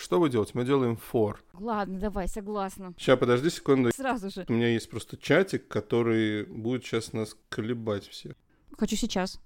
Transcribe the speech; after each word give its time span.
что 0.00 0.18
вы 0.18 0.30
делаете? 0.30 0.52
Мы 0.54 0.64
делаем 0.64 0.98
for. 1.12 1.36
Ладно, 1.52 1.98
давай, 1.98 2.26
согласна. 2.26 2.94
Сейчас, 2.98 3.18
подожди 3.18 3.50
секунду. 3.50 3.90
Сразу 3.94 4.30
же. 4.30 4.46
У 4.48 4.52
меня 4.52 4.68
есть 4.68 4.88
просто 4.88 5.16
чатик, 5.16 5.68
который 5.68 6.44
будет 6.44 6.84
сейчас 6.84 7.12
нас 7.12 7.36
колебать 7.48 8.08
все. 8.08 8.34
Хочу 8.78 8.96
сейчас. 8.96 9.38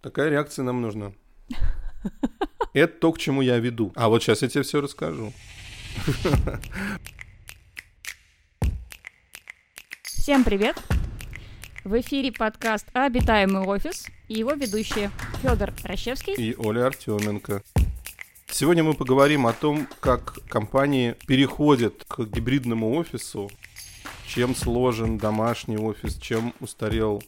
Такая 0.00 0.30
реакция 0.30 0.62
нам 0.64 0.80
нужна. 0.80 1.12
Это 2.72 2.98
то, 2.98 3.12
к 3.12 3.18
чему 3.18 3.42
я 3.42 3.58
веду. 3.58 3.92
А 3.94 4.08
вот 4.08 4.22
сейчас 4.22 4.42
я 4.42 4.48
тебе 4.48 4.62
все 4.62 4.80
расскажу. 4.80 5.32
Всем 10.02 10.44
привет! 10.44 10.76
В 11.84 11.98
эфире 12.00 12.32
подкаст 12.32 12.86
«Обитаемый 12.92 13.62
офис» 13.62 14.06
и 14.28 14.34
его 14.34 14.52
ведущие 14.52 15.10
Федор 15.40 15.72
Рощевский 15.84 16.34
и 16.34 16.54
Оля 16.56 16.86
Артеменко. 16.86 17.62
Сегодня 18.50 18.82
мы 18.82 18.94
поговорим 18.94 19.46
о 19.46 19.52
том, 19.52 19.86
как 20.00 20.38
компании 20.48 21.14
переходят 21.26 22.04
к 22.08 22.24
гибридному 22.24 22.96
офису, 22.96 23.50
чем 24.26 24.56
сложен 24.56 25.18
домашний 25.18 25.76
офис, 25.76 26.16
чем 26.16 26.52
устарел 26.60 27.22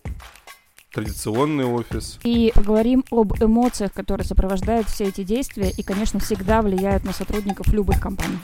традиционный 0.93 1.67
офис. 1.67 2.19
И 2.25 2.53
поговорим 2.55 3.05
об 3.11 3.33
эмоциях, 3.41 3.93
которые 3.93 4.27
сопровождают 4.27 4.89
все 4.89 5.05
эти 5.05 5.23
действия 5.23 5.71
и, 5.71 5.83
конечно, 5.83 6.19
всегда 6.19 6.63
влияют 6.63 7.05
на 7.05 7.13
сотрудников 7.13 7.69
любых 7.69 8.01
компаний. 8.01 8.39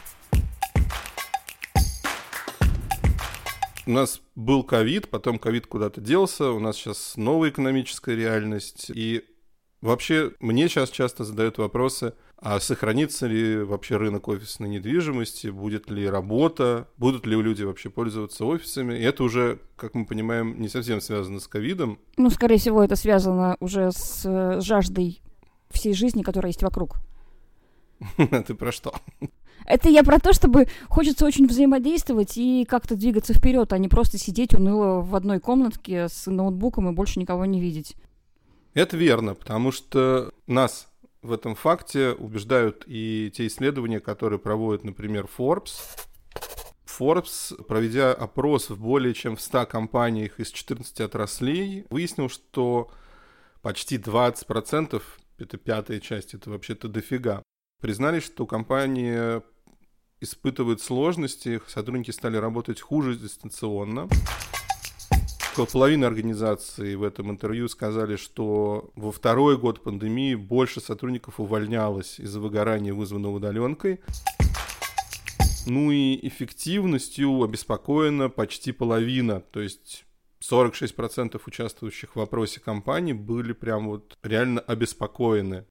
У 3.87 3.91
нас 3.91 4.21
был 4.35 4.65
ковид, 4.65 5.09
потом 5.09 5.39
ковид 5.39 5.67
куда-то 5.67 6.01
делся, 6.01 6.51
у 6.51 6.59
нас 6.59 6.77
сейчас 6.77 7.17
новая 7.17 7.51
экономическая 7.51 8.17
реальность. 8.17 8.91
И 8.93 9.25
вообще 9.81 10.33
мне 10.41 10.69
сейчас 10.69 10.91
часто 10.91 11.25
задают 11.25 11.59
вопросы, 11.59 12.15
а 12.39 12.61
сохранится 12.61 13.27
ли 13.27 13.63
вообще 13.63 13.97
рынок 13.97 14.29
офисной 14.29 14.69
недвижимости, 14.69 15.49
будет 15.49 15.91
ли 15.91 16.09
работа, 16.09 16.89
будут 16.99 17.27
ли 17.27 17.41
люди 17.41 17.63
вообще 17.63 17.89
пользоваться 17.89 18.45
офисами. 18.45 18.95
И 18.95 19.03
это 19.03 19.25
уже, 19.25 19.61
как 19.77 19.95
мы 19.95 20.05
понимаем, 20.07 20.61
не 20.61 20.69
совсем 20.69 21.01
связано 21.01 21.41
с 21.41 21.49
ковидом. 21.49 21.99
Ну, 22.17 22.29
скорее 22.31 22.59
всего, 22.59 22.83
это 22.83 22.97
связано 22.97 23.57
уже 23.61 23.91
с 23.93 24.23
э, 24.25 24.61
жаждой 24.61 25.23
всей 25.71 25.95
жизни, 25.95 26.23
которая 26.23 26.51
есть 26.51 26.63
вокруг. 26.63 26.97
Ты 28.47 28.55
про 28.55 28.73
что? 28.73 28.95
Это 29.65 29.89
я 29.89 30.05
про 30.05 30.21
то, 30.21 30.33
чтобы 30.33 30.69
хочется 30.89 31.27
очень 31.27 31.47
взаимодействовать 31.47 32.37
и 32.37 32.65
как-то 32.69 32.95
двигаться 32.95 33.35
вперед, 33.35 33.73
а 33.73 33.79
не 33.79 33.89
просто 33.89 34.19
сидеть 34.19 34.55
уныло 34.55 35.01
в 35.01 35.15
одной 35.17 35.41
комнатке 35.41 36.09
с 36.09 36.31
ноутбуком 36.31 36.89
и 36.89 36.93
больше 36.93 37.19
никого 37.19 37.45
не 37.47 37.61
видеть. 37.61 37.97
Это 38.77 38.99
верно, 38.99 39.35
потому 39.35 39.73
что 39.73 40.35
нас 40.47 40.87
в 41.23 41.33
этом 41.33 41.55
факте 41.55 42.11
убеждают 42.11 42.85
и 42.87 43.33
те 43.35 43.47
исследования, 43.47 44.01
которые 44.01 44.39
проводит, 44.39 44.85
например, 44.85 45.27
Forbes. 45.39 45.81
Forbes, 46.85 47.65
проведя 47.65 48.13
опрос 48.13 48.69
в 48.69 48.79
более 48.79 49.15
чем 49.15 49.37
в 49.37 49.41
100 49.41 49.65
компаниях 49.65 50.39
из 50.39 50.51
14 50.51 51.01
отраслей, 51.01 51.87
выяснил, 51.89 52.29
что 52.29 52.91
почти 53.63 53.97
20%, 53.97 55.03
это 55.39 55.57
пятая 55.57 55.99
часть, 55.99 56.35
это 56.35 56.51
вообще-то 56.51 56.89
дофига, 56.89 57.43
признали, 57.81 58.21
что 58.21 58.45
компания 58.45 59.43
испытывает 60.21 60.83
сложности, 60.83 61.63
сотрудники 61.67 62.11
стали 62.11 62.37
работать 62.37 62.83
хуже 62.83 63.17
дистанционно. 63.17 64.07
Около 65.57 65.65
половины 65.73 66.05
организаций 66.05 66.97
в 66.97 67.03
этом 67.03 67.31
интервью 67.31 67.67
сказали, 67.69 68.17
что 68.17 68.91
во 68.95 69.11
второй 69.11 69.57
год 69.57 69.83
пандемии 69.83 70.35
больше 70.35 70.83
сотрудников 70.83 71.41
увольнялось 71.41 72.21
из-за 72.21 72.41
выгорания, 72.41 72.93
вызванного 72.93 73.37
удаленкой. 73.37 74.01
Ну 75.65 75.91
и 75.93 76.29
эффективностью 76.29 77.43
обеспокоена 77.43 78.29
почти 78.29 78.71
половина, 78.71 79.41
то 79.41 79.63
есть 79.63 80.05
46% 80.43 81.41
участвующих 81.47 82.11
в 82.11 82.17
вопросе 82.17 82.61
компаний 82.61 83.15
были 83.15 83.55
прям 83.55 83.89
вот 83.89 84.19
реально 84.23 84.61
обеспокоены. 84.61 85.65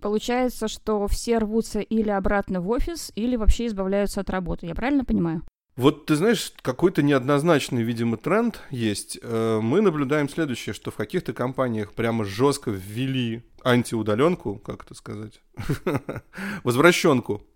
Получается, 0.00 0.68
что 0.68 1.08
все 1.08 1.38
рвутся 1.38 1.80
или 1.80 2.10
обратно 2.10 2.60
в 2.60 2.70
офис, 2.70 3.10
или 3.16 3.34
вообще 3.34 3.66
избавляются 3.66 4.20
от 4.20 4.30
работы. 4.30 4.66
Я 4.66 4.76
правильно 4.76 5.04
понимаю? 5.04 5.42
Вот 5.80 6.04
ты 6.04 6.14
знаешь, 6.14 6.52
какой-то 6.60 7.02
неоднозначный, 7.02 7.82
видимо, 7.82 8.18
тренд 8.18 8.60
есть. 8.68 9.18
Э, 9.22 9.60
мы 9.62 9.80
наблюдаем 9.80 10.28
следующее, 10.28 10.74
что 10.74 10.90
в 10.90 10.96
каких-то 10.96 11.32
компаниях 11.32 11.94
прямо 11.94 12.26
жестко 12.26 12.70
ввели 12.70 13.44
антиудаленку, 13.64 14.56
как 14.56 14.84
это 14.84 14.92
сказать, 14.92 15.40
возвращенку. 16.64 17.46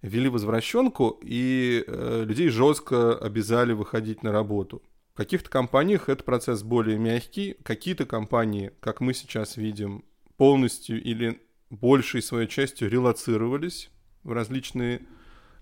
Ввели 0.00 0.28
возвращенку, 0.28 1.18
и 1.24 1.82
э, 1.84 2.22
людей 2.24 2.50
жестко 2.50 3.18
обязали 3.18 3.72
выходить 3.72 4.22
на 4.22 4.30
работу. 4.30 4.80
В 5.14 5.16
каких-то 5.16 5.50
компаниях 5.50 6.08
этот 6.08 6.24
процесс 6.24 6.62
более 6.62 7.00
мягкий. 7.00 7.56
Какие-то 7.64 8.06
компании, 8.06 8.70
как 8.78 9.00
мы 9.00 9.12
сейчас 9.12 9.56
видим, 9.56 10.04
полностью 10.36 11.02
или 11.02 11.40
большей 11.68 12.22
своей 12.22 12.46
частью 12.46 12.88
релацировались 12.88 13.90
в 14.22 14.30
различные 14.30 15.00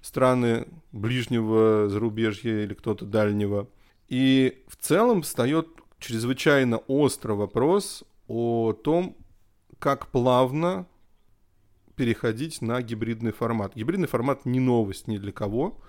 страны 0.01 0.67
ближнего 0.93 1.89
зарубежья 1.89 2.63
или 2.65 2.75
кто-то 2.75 3.05
дальнего. 3.05 3.69
И 4.09 4.63
в 4.69 4.77
целом 4.77 5.23
встает 5.23 5.69
чрезвычайно 5.99 6.79
острый 6.87 7.37
вопрос 7.37 8.05
о 8.27 8.73
том, 8.73 9.17
как 9.79 10.09
плавно 10.09 10.87
переходить 11.97 12.63
на 12.63 12.81
гибридный 12.81 13.33
формат. 13.33 13.75
Гибридный 13.75 14.09
формат 14.09 14.47
не 14.47 14.61
новость 14.61 15.09
ни 15.09 15.19
для 15.19 15.33
кого. 15.33 15.81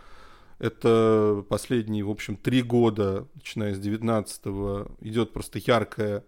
Это 0.58 1.46
последние, 1.48 2.04
в 2.04 2.10
общем, 2.10 2.36
три 2.36 2.62
года, 2.62 3.28
начиная 3.36 3.74
с 3.74 3.80
19-го, 3.80 4.92
идет 5.00 5.32
просто 5.32 5.60
яркая 5.60 6.26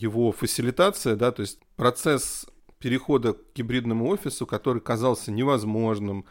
его 0.00 0.32
фасилитация, 0.32 1.14
да, 1.14 1.30
то 1.30 1.42
есть 1.42 1.60
процесс 1.76 2.46
перехода 2.78 3.34
к 3.34 3.38
гибридному 3.54 4.08
офису, 4.08 4.46
который 4.46 4.80
казался 4.80 5.30
невозможным, 5.30 6.24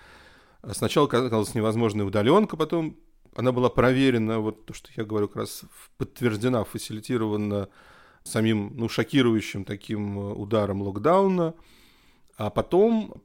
Сначала 0.74 1.08
казалось 1.08 1.56
невозможной 1.56 2.06
удаленка, 2.06 2.58
потом 2.58 2.98
она 3.36 3.52
была 3.52 3.70
проверена, 3.70 4.40
вот 4.40 4.66
то, 4.66 4.74
что 4.74 4.90
я 4.96 5.06
говорю, 5.06 5.28
как 5.28 5.38
раз 5.38 5.64
подтверждена, 5.98 6.64
фасилитирована 6.64 7.70
самим, 8.24 8.74
ну, 8.76 8.90
шокирующим 8.90 9.64
таким 9.64 10.20
э, 10.20 10.34
ударом 10.34 10.82
локдауна. 10.82 11.54
А 12.36 12.50
потом 12.50 13.22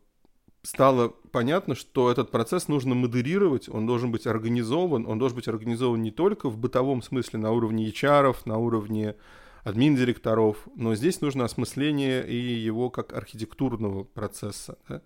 стало 0.62 1.08
понятно, 1.32 1.74
что 1.74 2.10
этот 2.10 2.30
процесс 2.30 2.68
нужно 2.68 2.94
модерировать, 2.94 3.68
он 3.68 3.86
должен 3.86 4.12
быть 4.12 4.26
организован, 4.26 5.06
он 5.06 5.18
должен 5.18 5.36
быть 5.36 5.48
организован 5.48 6.02
не 6.02 6.10
только 6.10 6.48
в 6.48 6.56
бытовом 6.56 7.02
смысле 7.02 7.40
на 7.40 7.50
уровне 7.50 7.88
HR, 7.88 8.36
на 8.44 8.58
уровне 8.58 9.16
админ-директоров, 9.64 10.56
но 10.76 10.94
здесь 10.94 11.20
нужно 11.20 11.44
осмысление 11.44 12.26
и 12.26 12.36
его 12.36 12.90
как 12.90 13.12
архитектурного 13.12 14.04
процесса, 14.04 14.78
да? 14.88 15.02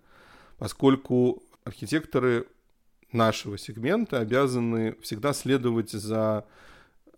поскольку 0.57 1.43
архитекторы 1.67 2.47
нашего 3.11 3.57
сегмента 3.57 4.19
обязаны 4.19 4.95
всегда 5.01 5.33
следовать 5.33 5.91
за 5.91 6.45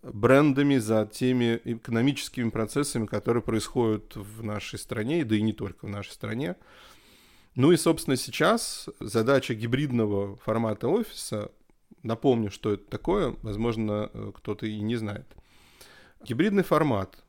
брендами, 0.02 0.78
за 0.78 1.06
теми 1.06 1.60
экономическими 1.64 2.50
процессами, 2.50 3.06
которые 3.06 3.42
происходят 3.42 4.16
в 4.16 4.42
нашей 4.42 4.78
стране, 4.78 5.24
да 5.24 5.36
и 5.36 5.42
не 5.42 5.52
только 5.52 5.86
в 5.86 5.88
нашей 5.88 6.10
стране. 6.12 6.56
Ну 7.54 7.72
и, 7.72 7.76
собственно, 7.76 8.16
сейчас 8.16 8.88
задача 9.00 9.54
гибридного 9.54 10.36
формата 10.36 10.88
офиса, 10.88 11.50
напомню, 12.02 12.50
что 12.50 12.72
это 12.72 12.84
такое, 12.88 13.36
возможно, 13.42 14.10
кто-то 14.36 14.66
и 14.66 14.80
не 14.80 14.96
знает. 14.96 15.26
Гибридный 16.24 16.62
формат. 16.62 17.22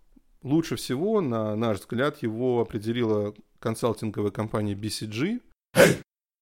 Лучше 0.43 0.75
всего, 0.75 1.21
на 1.21 1.55
наш 1.55 1.79
взгляд, 1.79 2.23
его 2.23 2.61
определила 2.61 3.33
консалтинговая 3.59 4.31
компания 4.31 4.73
BCG. 4.73 5.41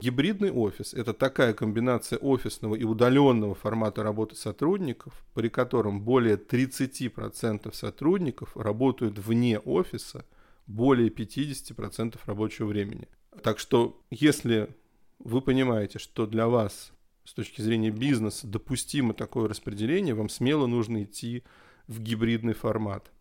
Гибридный 0.01 0.49
офис– 0.49 0.93
это 0.95 1.13
такая 1.13 1.53
комбинация 1.53 2.17
офисного 2.19 2.75
и 2.75 2.85
удаленного 2.85 3.53
формата 3.53 4.01
работы 4.01 4.33
сотрудников, 4.37 5.25
при 5.33 5.49
котором 5.49 6.01
более 6.01 6.37
30% 6.37 7.73
сотрудников 7.73 8.55
работают 8.55 9.19
вне 9.19 9.59
офиса 9.59 10.25
более 10.67 11.09
50% 11.09 12.17
рабочего 12.25 12.67
времени. 12.67 13.09
Так 13.43 13.59
что, 13.59 14.01
если 14.09 14.73
вы 15.19 15.41
понимаете, 15.41 15.99
что 15.99 16.25
для 16.25 16.47
вас 16.47 16.93
с 17.25 17.33
точки 17.33 17.61
зрения 17.61 17.91
бизнеса 17.91 18.47
допустимо 18.47 19.13
такое 19.13 19.49
распределение, 19.49 20.13
вам 20.13 20.29
смело 20.29 20.65
нужно 20.65 21.03
идти 21.03 21.43
в 21.87 21.99
гибридный 21.99 22.53
формат. 22.53 23.11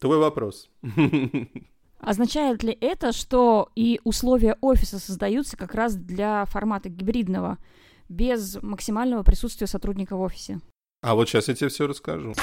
Твой 0.00 0.18
вопрос. 0.18 0.68
Означает 2.02 2.62
ли 2.62 2.76
это, 2.80 3.12
что 3.12 3.70
и 3.74 4.00
условия 4.04 4.58
офиса 4.60 4.98
создаются 4.98 5.56
как 5.56 5.74
раз 5.74 5.94
для 5.94 6.44
формата 6.44 6.88
гибридного, 6.88 7.58
без 8.08 8.60
максимального 8.60 9.22
присутствия 9.22 9.66
сотрудника 9.66 10.16
в 10.16 10.20
офисе? 10.20 10.60
А 11.00 11.14
вот 11.14 11.28
сейчас 11.28 11.48
я 11.48 11.54
тебе 11.54 11.68
все 11.68 11.86
расскажу. 11.86 12.34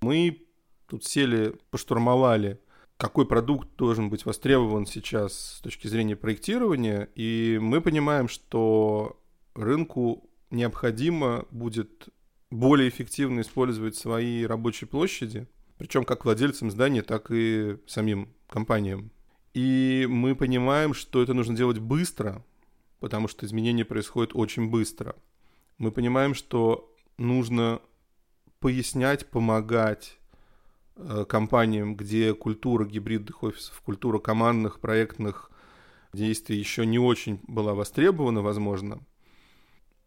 Мы 0.00 0.46
тут 0.86 1.04
сели, 1.04 1.54
поштурмовали 1.70 2.60
какой 2.98 3.26
продукт 3.26 3.68
должен 3.76 4.10
быть 4.10 4.26
востребован 4.26 4.84
сейчас 4.84 5.56
с 5.56 5.60
точки 5.60 5.86
зрения 5.86 6.16
проектирования, 6.16 7.08
и 7.14 7.58
мы 7.62 7.80
понимаем, 7.80 8.28
что 8.28 9.20
рынку 9.54 10.28
необходимо 10.50 11.46
будет 11.52 12.08
более 12.50 12.88
эффективно 12.88 13.40
использовать 13.42 13.94
свои 13.94 14.44
рабочие 14.44 14.88
площади, 14.88 15.46
причем 15.78 16.04
как 16.04 16.24
владельцам 16.24 16.70
здания, 16.70 17.02
так 17.02 17.30
и 17.30 17.78
самим 17.86 18.28
компаниям. 18.48 19.10
И 19.54 20.06
мы 20.08 20.34
понимаем, 20.34 20.92
что 20.92 21.22
это 21.22 21.34
нужно 21.34 21.56
делать 21.56 21.78
быстро, 21.78 22.44
потому 23.00 23.28
что 23.28 23.46
изменения 23.46 23.84
происходят 23.84 24.32
очень 24.34 24.68
быстро. 24.68 25.16
Мы 25.78 25.92
понимаем, 25.92 26.34
что 26.34 26.92
нужно 27.16 27.80
пояснять, 28.60 29.26
помогать 29.26 30.18
э, 30.96 31.24
компаниям, 31.28 31.96
где 31.96 32.34
культура 32.34 32.84
гибридных 32.84 33.42
офисов, 33.42 33.80
культура 33.82 34.18
командных, 34.18 34.80
проектных 34.80 35.50
действий 36.12 36.58
еще 36.58 36.84
не 36.86 36.98
очень 36.98 37.40
была 37.46 37.74
востребована, 37.74 38.42
возможно, 38.42 39.00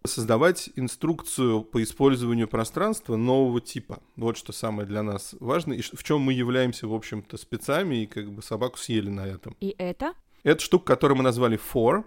создавать 0.04 0.70
инструкцию 0.76 1.64
по 1.64 1.82
использованию 1.84 2.48
пространства 2.48 3.16
нового 3.16 3.62
типа. 3.62 4.00
Вот 4.16 4.38
что 4.38 4.52
самое 4.52 4.88
для 4.88 5.04
нас 5.04 5.36
важно, 5.40 5.74
и 5.74 5.82
в 5.82 6.04
чем 6.04 6.22
мы 6.22 6.34
являемся, 6.34 6.88
в 6.88 6.94
общем-то, 6.94 7.38
спецами, 7.38 8.04
и 8.04 8.06
как 8.08 8.32
бы 8.32 8.42
собаку 8.42 8.78
съели 8.78 9.10
на 9.10 9.28
этом. 9.28 9.56
И 9.60 9.76
это? 9.78 10.14
Это 10.44 10.62
штука, 10.62 10.86
которую 10.86 11.18
мы 11.18 11.24
назвали 11.24 11.60
for, 11.60 12.04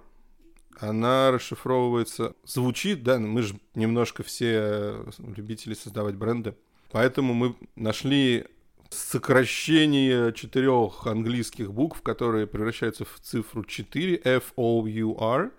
она 0.79 1.31
расшифровывается, 1.31 2.35
звучит, 2.45 3.05
да, 3.05 3.19
мы 3.19 3.43
же 3.43 3.55
немножко 3.75 4.25
все 4.25 5.05
любители 5.37 5.75
создавать 5.75 6.17
бренды, 6.17 6.57
поэтому 6.91 7.33
мы 7.33 7.55
нашли 7.77 8.47
сокращение 8.91 10.33
четырех 10.33 11.07
английских 11.07 11.73
букв, 11.73 12.03
которые 12.03 12.47
превращаются 12.47 13.05
в 13.05 13.21
цифру 13.21 13.65
4, 13.65 14.21
F-O-U-R, 14.25 15.53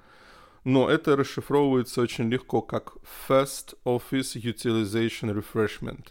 но 0.66 0.90
это 0.90 1.16
расшифровывается 1.16 2.02
очень 2.02 2.28
легко 2.28 2.62
как 2.62 2.98
First 3.30 3.78
Office 3.86 4.36
Utilization 4.36 5.32
Refreshment. 5.32 6.08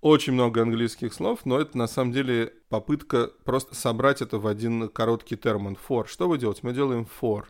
Очень 0.00 0.34
много 0.34 0.60
английских 0.62 1.14
слов, 1.14 1.46
но 1.46 1.58
это 1.58 1.78
на 1.78 1.86
самом 1.86 2.12
деле 2.12 2.52
попытка 2.68 3.30
просто 3.44 3.76
собрать 3.76 4.20
это 4.20 4.38
в 4.38 4.46
один 4.48 4.88
короткий 4.88 5.36
термин. 5.36 5.78
For. 5.88 6.06
Что 6.08 6.28
вы 6.28 6.36
делаете? 6.36 6.60
Мы 6.64 6.74
делаем 6.74 7.06
for. 7.20 7.44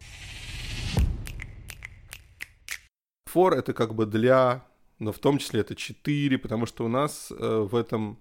For 3.33 3.55
это 3.55 3.73
как 3.73 3.95
бы 3.95 4.05
для, 4.05 4.67
но 4.99 5.13
в 5.13 5.19
том 5.19 5.39
числе 5.39 5.61
это 5.61 5.75
4, 5.75 6.37
потому 6.39 6.67
что 6.67 6.85
у 6.85 6.89
нас 6.89 7.31
э, 7.31 7.67
в 7.71 7.75
этом 7.75 8.21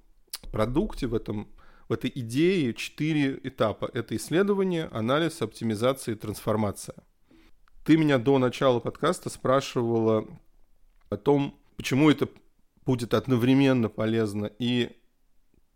продукте, 0.54 1.08
в, 1.08 1.16
этом, 1.16 1.50
в 1.90 1.94
этой 1.94 2.12
идее 2.16 2.74
4 2.74 3.42
этапа. 3.44 3.90
Это 3.94 4.16
исследование, 4.16 4.86
анализ, 4.86 5.42
оптимизация 5.42 6.16
и 6.16 6.18
трансформация. 6.18 7.04
Ты 7.86 7.98
меня 7.98 8.18
до 8.18 8.40
начала 8.40 8.80
подкаста 8.80 9.30
спрашивала 9.30 10.28
о 11.10 11.18
том, 11.18 11.56
почему 11.78 12.10
это 12.10 12.28
будет 12.84 13.14
одновременно 13.14 13.90
полезно 13.90 14.50
и 14.58 14.90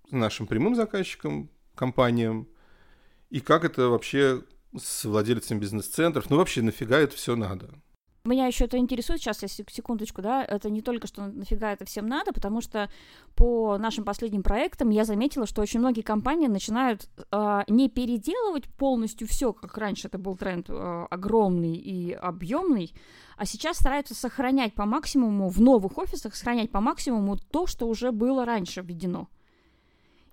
нашим 0.09 0.47
прямым 0.47 0.73
заказчикам, 0.73 1.51
компаниям, 1.75 2.47
и 3.29 3.39
как 3.39 3.63
это 3.63 3.89
вообще 3.89 4.43
с 4.75 5.05
владельцами 5.05 5.59
бизнес-центров, 5.59 6.31
ну 6.31 6.37
вообще 6.37 6.63
нафига 6.63 6.97
это 6.97 7.15
все 7.15 7.35
надо? 7.35 7.69
Меня 8.29 8.45
еще 8.45 8.65
это 8.65 8.77
интересует, 8.77 9.19
сейчас 9.21 9.41
я 9.41 9.47
секундочку, 9.47 10.21
да, 10.21 10.45
это 10.45 10.69
не 10.69 10.83
только, 10.83 11.07
что 11.07 11.25
нафига 11.25 11.73
это 11.73 11.85
всем 11.85 12.05
надо, 12.05 12.31
потому 12.31 12.61
что 12.61 12.87
по 13.35 13.79
нашим 13.79 14.03
последним 14.03 14.43
проектам 14.43 14.91
я 14.91 15.03
заметила, 15.03 15.47
что 15.47 15.63
очень 15.63 15.79
многие 15.79 16.01
компании 16.01 16.45
начинают 16.45 17.09
э, 17.31 17.61
не 17.67 17.89
переделывать 17.89 18.65
полностью 18.69 19.27
все, 19.27 19.51
как 19.51 19.75
раньше 19.79 20.09
это 20.09 20.19
был 20.19 20.37
тренд 20.37 20.69
э, 20.69 21.07
огромный 21.09 21.73
и 21.73 22.11
объемный, 22.11 22.93
а 23.35 23.47
сейчас 23.47 23.77
стараются 23.77 24.13
сохранять 24.13 24.75
по 24.75 24.85
максимуму 24.85 25.49
в 25.49 25.59
новых 25.59 25.97
офисах, 25.97 26.35
сохранять 26.35 26.69
по 26.69 26.81
максимуму 26.81 27.35
то, 27.35 27.65
что 27.65 27.87
уже 27.87 28.11
было 28.11 28.45
раньше 28.45 28.81
введено. 28.81 29.27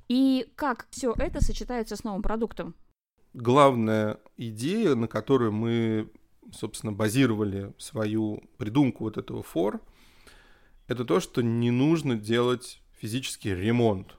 И 0.08 0.52
как 0.54 0.86
все 0.90 1.14
это 1.16 1.42
сочетается 1.42 1.96
с 1.96 2.04
новым 2.04 2.20
продуктом? 2.20 2.74
Главная 3.32 4.18
идея, 4.36 4.94
на 4.96 5.08
которую 5.08 5.52
мы 5.52 6.10
собственно, 6.52 6.92
базировали 6.92 7.72
свою 7.78 8.42
придумку 8.58 9.04
вот 9.04 9.18
этого 9.18 9.42
for, 9.42 9.80
это 10.86 11.04
то, 11.04 11.20
что 11.20 11.42
не 11.42 11.70
нужно 11.70 12.16
делать 12.16 12.80
физический 13.00 13.54
ремонт. 13.54 14.16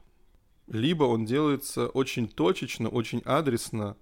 Либо 0.67 1.05
он 1.05 1.25
делается 1.25 1.87
очень 1.87 2.27
точечно, 2.27 2.89
очень 2.89 3.19
адресно, 3.19 3.95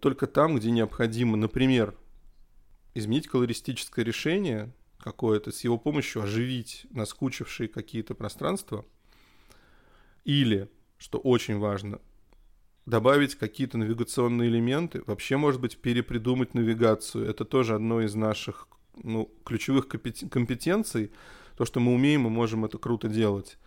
только 0.00 0.26
там, 0.26 0.56
где 0.56 0.70
необходимо, 0.70 1.36
например, 1.36 1.94
изменить 2.94 3.28
колористическое 3.28 4.04
решение 4.04 4.72
какое-то, 4.98 5.52
с 5.52 5.62
его 5.64 5.78
помощью 5.78 6.22
оживить 6.22 6.86
наскучившие 6.90 7.68
какие-то 7.68 8.14
пространства, 8.14 8.84
или, 10.24 10.70
что 10.96 11.18
очень 11.18 11.58
важно, 11.58 12.00
добавить 12.86 13.34
какие-то 13.34 13.78
навигационные 13.78 14.48
элементы, 14.48 15.02
вообще, 15.06 15.36
может 15.36 15.60
быть, 15.60 15.76
перепридумать 15.78 16.54
навигацию. 16.54 17.28
Это 17.28 17.44
тоже 17.44 17.74
одно 17.74 18.00
из 18.00 18.14
наших 18.14 18.68
ну, 19.02 19.30
ключевых 19.44 19.88
компетенций. 19.88 21.10
То, 21.56 21.64
что 21.64 21.80
мы 21.80 21.92
умеем, 21.94 22.22
мы 22.22 22.30
можем 22.30 22.64
это 22.64 22.78
круто 22.78 23.08
делать. 23.08 23.58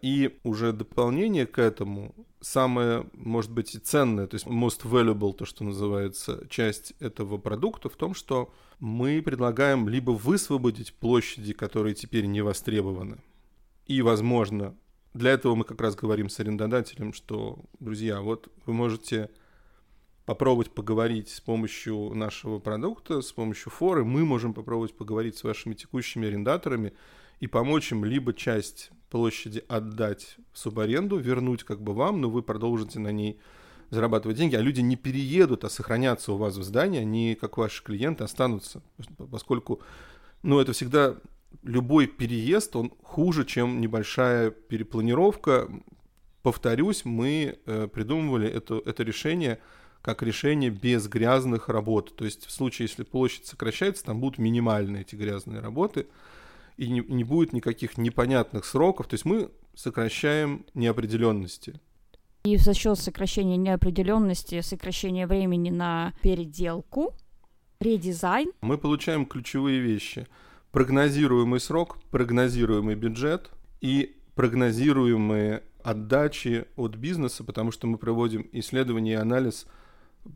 И 0.00 0.38
уже 0.42 0.72
дополнение 0.72 1.46
к 1.46 1.58
этому, 1.58 2.14
самое, 2.40 3.06
может 3.14 3.50
быть, 3.50 3.74
и 3.74 3.78
ценное, 3.78 4.26
то 4.26 4.34
есть 4.34 4.46
most 4.46 4.82
valuable, 4.84 5.32
то, 5.32 5.46
что 5.46 5.64
называется, 5.64 6.46
часть 6.50 6.92
этого 7.00 7.38
продукта 7.38 7.88
в 7.88 7.96
том, 7.96 8.14
что 8.14 8.52
мы 8.80 9.22
предлагаем 9.22 9.88
либо 9.88 10.10
высвободить 10.10 10.92
площади, 10.94 11.54
которые 11.54 11.94
теперь 11.94 12.26
не 12.26 12.42
востребованы, 12.42 13.18
и, 13.86 14.02
возможно, 14.02 14.74
для 15.14 15.30
этого 15.30 15.54
мы 15.54 15.64
как 15.64 15.80
раз 15.80 15.94
говорим 15.94 16.28
с 16.28 16.38
арендодателем, 16.40 17.12
что, 17.12 17.60
друзья, 17.78 18.20
вот 18.20 18.48
вы 18.66 18.72
можете 18.72 19.30
попробовать 20.26 20.72
поговорить 20.72 21.28
с 21.28 21.40
помощью 21.40 22.12
нашего 22.14 22.58
продукта, 22.58 23.20
с 23.20 23.32
помощью 23.32 23.70
форы, 23.70 24.04
мы 24.04 24.24
можем 24.24 24.54
попробовать 24.54 24.96
поговорить 24.96 25.36
с 25.36 25.44
вашими 25.44 25.74
текущими 25.74 26.26
арендаторами 26.26 26.94
и 27.40 27.46
помочь 27.46 27.92
им 27.92 28.04
либо 28.04 28.34
часть 28.34 28.90
площади 29.10 29.62
отдать 29.68 30.36
в 30.52 30.58
субаренду, 30.58 31.18
вернуть 31.18 31.62
как 31.62 31.80
бы 31.80 31.94
вам, 31.94 32.20
но 32.20 32.28
вы 32.28 32.42
продолжите 32.42 32.98
на 32.98 33.12
ней 33.12 33.38
зарабатывать 33.90 34.36
деньги, 34.36 34.56
а 34.56 34.60
люди 34.60 34.80
не 34.80 34.96
переедут, 34.96 35.62
а 35.62 35.68
сохранятся 35.68 36.32
у 36.32 36.36
вас 36.36 36.56
в 36.56 36.62
здании, 36.64 37.00
они, 37.00 37.38
как 37.40 37.58
ваши 37.58 37.84
клиенты, 37.84 38.24
останутся, 38.24 38.82
поскольку, 39.30 39.80
ну, 40.42 40.58
это 40.58 40.72
всегда 40.72 41.16
любой 41.62 42.06
переезд, 42.06 42.76
он 42.76 42.92
хуже, 43.02 43.44
чем 43.44 43.80
небольшая 43.80 44.50
перепланировка. 44.50 45.68
Повторюсь, 46.42 47.04
мы 47.04 47.58
э, 47.64 47.88
придумывали 47.92 48.48
это, 48.48 48.82
это 48.84 49.02
решение 49.02 49.58
как 50.02 50.22
решение 50.22 50.68
без 50.68 51.08
грязных 51.08 51.70
работ. 51.70 52.14
То 52.14 52.26
есть 52.26 52.44
в 52.44 52.50
случае, 52.50 52.88
если 52.88 53.04
площадь 53.04 53.46
сокращается, 53.46 54.04
там 54.04 54.20
будут 54.20 54.38
минимальные 54.38 55.00
эти 55.00 55.14
грязные 55.14 55.60
работы, 55.60 56.06
и 56.76 56.90
не, 56.90 57.00
не 57.00 57.24
будет 57.24 57.54
никаких 57.54 57.96
непонятных 57.96 58.66
сроков. 58.66 59.06
То 59.06 59.14
есть 59.14 59.24
мы 59.24 59.50
сокращаем 59.74 60.66
неопределенности. 60.74 61.80
И 62.44 62.58
за 62.58 62.74
счет 62.74 62.98
сокращения 62.98 63.56
неопределенности, 63.56 64.60
сокращения 64.60 65.26
времени 65.26 65.70
на 65.70 66.12
переделку, 66.20 67.14
редизайн. 67.80 68.52
Мы 68.60 68.76
получаем 68.76 69.24
ключевые 69.24 69.80
вещи– 69.80 70.26
прогнозируемый 70.74 71.60
срок, 71.60 71.98
прогнозируемый 72.10 72.96
бюджет 72.96 73.52
и 73.80 74.16
прогнозируемые 74.34 75.62
отдачи 75.84 76.66
от 76.74 76.96
бизнеса, 76.96 77.44
потому 77.44 77.70
что 77.70 77.86
мы 77.86 77.96
проводим 77.96 78.48
исследование 78.50 79.14
и 79.14 79.18
анализ 79.18 79.66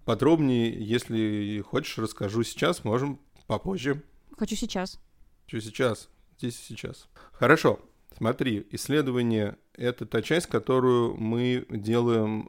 подробнее. 0.04 0.72
Если 0.78 1.60
хочешь, 1.66 1.98
расскажу 1.98 2.44
сейчас, 2.44 2.84
можем 2.84 3.18
попозже. 3.48 4.04
Хочу 4.36 4.54
сейчас. 4.54 5.00
Хочу 5.42 5.60
сейчас. 5.60 6.08
Здесь 6.38 6.54
и 6.60 6.62
сейчас. 6.62 7.08
Хорошо. 7.32 7.80
Смотри, 8.16 8.64
исследование— 8.70 9.56
это 9.74 10.06
та 10.06 10.22
часть, 10.22 10.46
которую 10.46 11.16
мы 11.16 11.66
делаем 11.68 12.48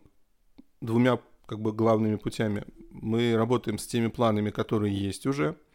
двумя 0.79 1.19
как 1.47 1.59
бы 1.59 1.73
главными 1.73 2.17
путями. 2.17 2.65
Мы 2.91 3.35
работаем 3.35 3.79
с 3.79 3.87
теми 3.87 4.09
планами, 4.09 4.51
которые 4.51 4.95
есть 4.95 5.25
уже— 5.25 5.57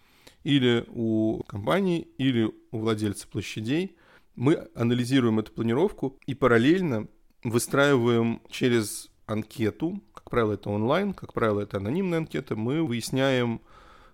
или 0.45 0.85
у 0.89 1.43
компании, 1.45 2.09
или 2.19 2.51
у 2.71 2.79
владельца 2.79 3.27
площадей. 3.27 3.97
Мы 4.37 4.69
анализируем 4.75 5.39
эту 5.39 5.53
планировку 5.53 6.19
и 6.27 6.35
параллельно 6.35 7.09
выстраиваем 7.43 8.41
через 8.51 9.11
анкету, 9.27 10.03
как 10.13 10.31
правило, 10.31 10.53
это 10.53 10.71
онлайн, 10.71 11.15
как 11.15 11.33
правило, 11.33 11.61
это 11.61 11.79
анонимная 11.79 12.19
анкета, 12.19 12.57
мы 12.57 12.83
выясняем 12.83 13.61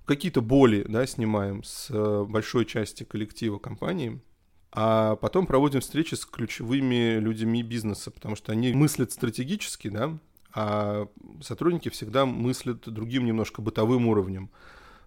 какие-то 0.05 0.41
боли, 0.41 0.85
да, 0.89 1.07
снимаем 1.07 1.63
с 1.63 1.89
э, 1.91 2.25
большой 2.29 2.65
части 2.65 3.05
коллектива 3.05 3.59
компании, 3.59 4.21
а 4.73 5.17
потом 5.17 5.47
проводим 5.47 5.81
встречи 5.81 6.15
с 6.15 6.25
ключевыми 6.27 7.19
людьми 7.19 7.63
бизнеса, 7.63 8.11
потому 8.11 8.37
что 8.37 8.53
они 8.53 8.73
мыслят 8.73 9.13
стратегически, 9.13 9.89
да, 9.89 10.19
а 10.53 11.09
сотрудники 11.41 11.89
всегда 11.89 12.27
мыслят 12.27 12.89
другим 12.89 13.25
немножко 13.25 13.63
бытовым 13.63 14.07
уровнем. 14.09 14.51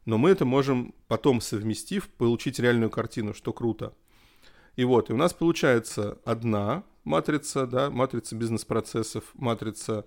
Но 0.06 0.18
мы 0.18 0.32
это 0.32 0.46
можем 0.46 0.94
потом, 1.08 1.42
совместив, 1.42 2.10
получить 2.10 2.60
реальную 2.60 2.90
картину, 2.90 3.34
что 3.34 3.54
круто. 3.54 3.94
И 4.76 4.84
вот, 4.84 5.10
и 5.10 5.14
у 5.14 5.18
нас 5.18 5.34
получается 5.34 6.18
одна 6.26 6.84
матрица, 7.04 7.68
да, 7.68 7.90
матрица 7.90 8.36
бизнес-процессов, 8.36 9.24
матрица 9.36 10.06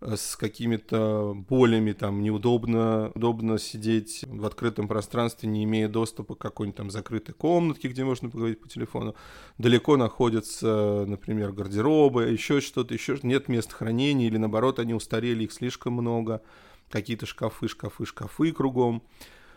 э, 0.00 0.14
с 0.16 0.36
какими-то 0.36 1.34
болями, 1.34 1.92
там, 1.92 2.22
неудобно 2.22 3.10
удобно 3.14 3.58
сидеть 3.58 4.24
в 4.28 4.46
открытом 4.46 4.86
пространстве, 4.86 5.48
не 5.48 5.64
имея 5.64 5.88
доступа 5.88 6.36
к 6.36 6.38
какой-нибудь 6.38 6.76
там 6.76 6.90
закрытой 6.90 7.32
комнатке, 7.32 7.88
где 7.88 8.04
можно 8.04 8.30
поговорить 8.30 8.60
по 8.60 8.68
телефону. 8.68 9.16
Далеко 9.58 9.96
находятся, 9.96 11.04
например, 11.06 11.52
гардеробы, 11.52 12.26
еще 12.26 12.60
что-то, 12.60 12.94
еще 12.94 13.18
нет 13.22 13.48
мест 13.48 13.72
хранения, 13.72 14.28
или 14.28 14.36
наоборот, 14.36 14.78
они 14.78 14.94
устарели, 14.94 15.44
их 15.44 15.52
слишком 15.52 15.94
много, 15.94 16.42
какие-то 16.90 17.26
шкафы, 17.26 17.68
шкафы, 17.68 18.06
шкафы 18.06 18.52
кругом. 18.52 19.02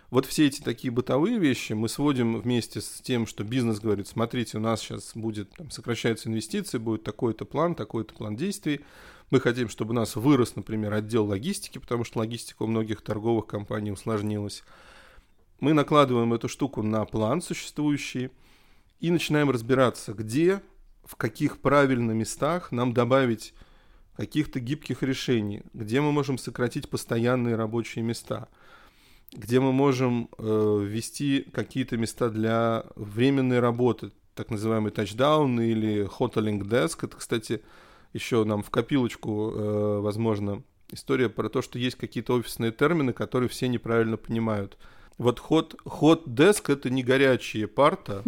Вот 0.10 0.26
все 0.26 0.48
эти 0.48 0.62
такие 0.62 0.92
бытовые 0.92 1.38
вещи 1.38 1.74
мы 1.74 1.88
сводим 1.88 2.42
вместе 2.42 2.82
с 2.82 3.00
тем, 3.02 3.28
что 3.28 3.44
бизнес 3.44 3.80
говорит, 3.80 4.08
смотрите, 4.08 4.58
у 4.58 4.62
нас 4.62 4.82
сейчас 4.82 5.12
будет, 5.14 5.52
там, 5.52 5.70
сокращаются 5.70 6.30
инвестиции, 6.30 6.80
будет 6.80 7.04
такой-то 7.04 7.46
план, 7.46 7.76
такой-то 7.76 8.16
план 8.16 8.36
действий. 8.36 8.82
Мы 9.30 9.40
хотим, 9.40 9.70
чтобы 9.70 9.92
у 9.92 9.96
нас 9.96 10.16
вырос, 10.16 10.56
например, 10.56 10.94
отдел 10.94 11.26
логистики, 11.26 11.78
потому 11.78 12.04
что 12.04 12.20
логистика 12.20 12.64
у 12.64 12.68
многих 12.68 13.02
торговых 13.02 13.46
компаний 13.46 13.92
усложнилась. 13.92 14.64
Мы 15.60 15.74
накладываем 15.74 16.34
эту 16.34 16.48
штуку 16.48 16.82
на 16.82 17.06
план 17.06 17.44
существующий 17.44 18.32
и 19.00 19.12
начинаем 19.12 19.52
разбираться, 19.52 20.14
где, 20.14 20.64
в 21.04 21.16
каких 21.16 21.60
правильных 21.60 22.16
местах 22.16 22.72
нам 22.72 22.94
добавить 22.94 23.54
каких-то 24.20 24.60
гибких 24.60 25.02
решений, 25.04 25.64
где 25.74 26.02
мы 26.02 26.12
можем 26.12 26.38
сократить 26.38 26.90
постоянные 26.90 27.56
рабочие 27.56 28.04
места– 28.04 28.48
где 29.32 29.60
мы 29.60 29.72
можем 29.72 30.30
э, 30.38 30.80
ввести 30.84 31.46
какие-то 31.52 31.98
места 31.98 32.30
для 32.30 32.86
временной 32.96 33.60
работы, 33.60 34.12
так 34.34 34.50
называемый 34.50 34.92
тачдаун 34.92 35.60
или 35.62 36.06
hoteling 36.06 36.62
desk. 36.62 37.00
Это, 37.04 37.18
кстати, 37.18 37.62
еще 38.14 38.44
нам 38.44 38.64
в 38.64 38.70
копилочку, 38.70 39.52
э, 39.52 40.00
возможно, 40.00 40.64
история 40.92 41.30
про 41.30 41.50
то, 41.50 41.62
что 41.62 41.78
есть 41.78 41.96
какие-то 41.96 42.34
офисные 42.34 42.72
термины, 42.72 43.14
которые 43.14 43.50
все 43.50 43.68
неправильно 43.68 44.18
понимают. 44.18 44.78
Вот 45.20 45.42
hot, 45.50 45.76
hot 45.84 46.24
desk 46.28 46.72
это 46.72 46.90
не 46.90 47.04
горячие 47.04 47.68
парта. 47.68 48.24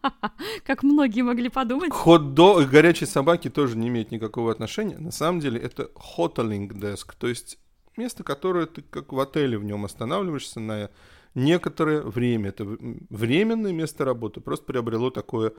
Как 0.66 0.82
многие 0.82 1.22
могли 1.22 1.48
подумать. 1.48 1.90
Hot 1.90 2.34
dog, 2.34 2.66
горячие 2.66 3.06
собаки 3.06 3.48
тоже 3.48 3.78
не 3.78 3.88
имеют 3.88 4.10
никакого 4.10 4.52
отношения. 4.52 4.98
На 4.98 5.10
самом 5.10 5.40
деле 5.40 5.58
это 5.58 5.90
hoteling 5.94 6.68
desk, 6.68 7.14
то 7.18 7.28
есть 7.28 7.58
место, 7.96 8.24
которое 8.24 8.66
ты 8.66 8.82
как 8.82 9.10
в 9.10 9.18
отеле 9.18 9.56
в 9.56 9.64
нем 9.64 9.86
останавливаешься 9.86 10.60
на 10.60 10.90
некоторое 11.34 12.02
время. 12.02 12.50
Это 12.50 12.66
временное 12.66 13.72
место 13.72 14.04
работы. 14.04 14.42
Просто 14.42 14.66
приобрело 14.66 15.08
такое 15.08 15.54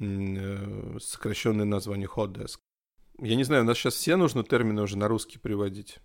э, 0.00 0.98
сокращенное 1.00 1.66
название 1.66 2.08
hot 2.08 2.32
desk. 2.32 2.56
Я 3.20 3.36
не 3.36 3.44
знаю, 3.44 3.62
у 3.64 3.66
нас 3.66 3.76
сейчас 3.76 3.92
все 3.92 4.16
нужно 4.16 4.42
термины 4.42 4.80
уже 4.80 4.96
на 4.96 5.06
русский 5.06 5.38
приводить. 5.38 5.98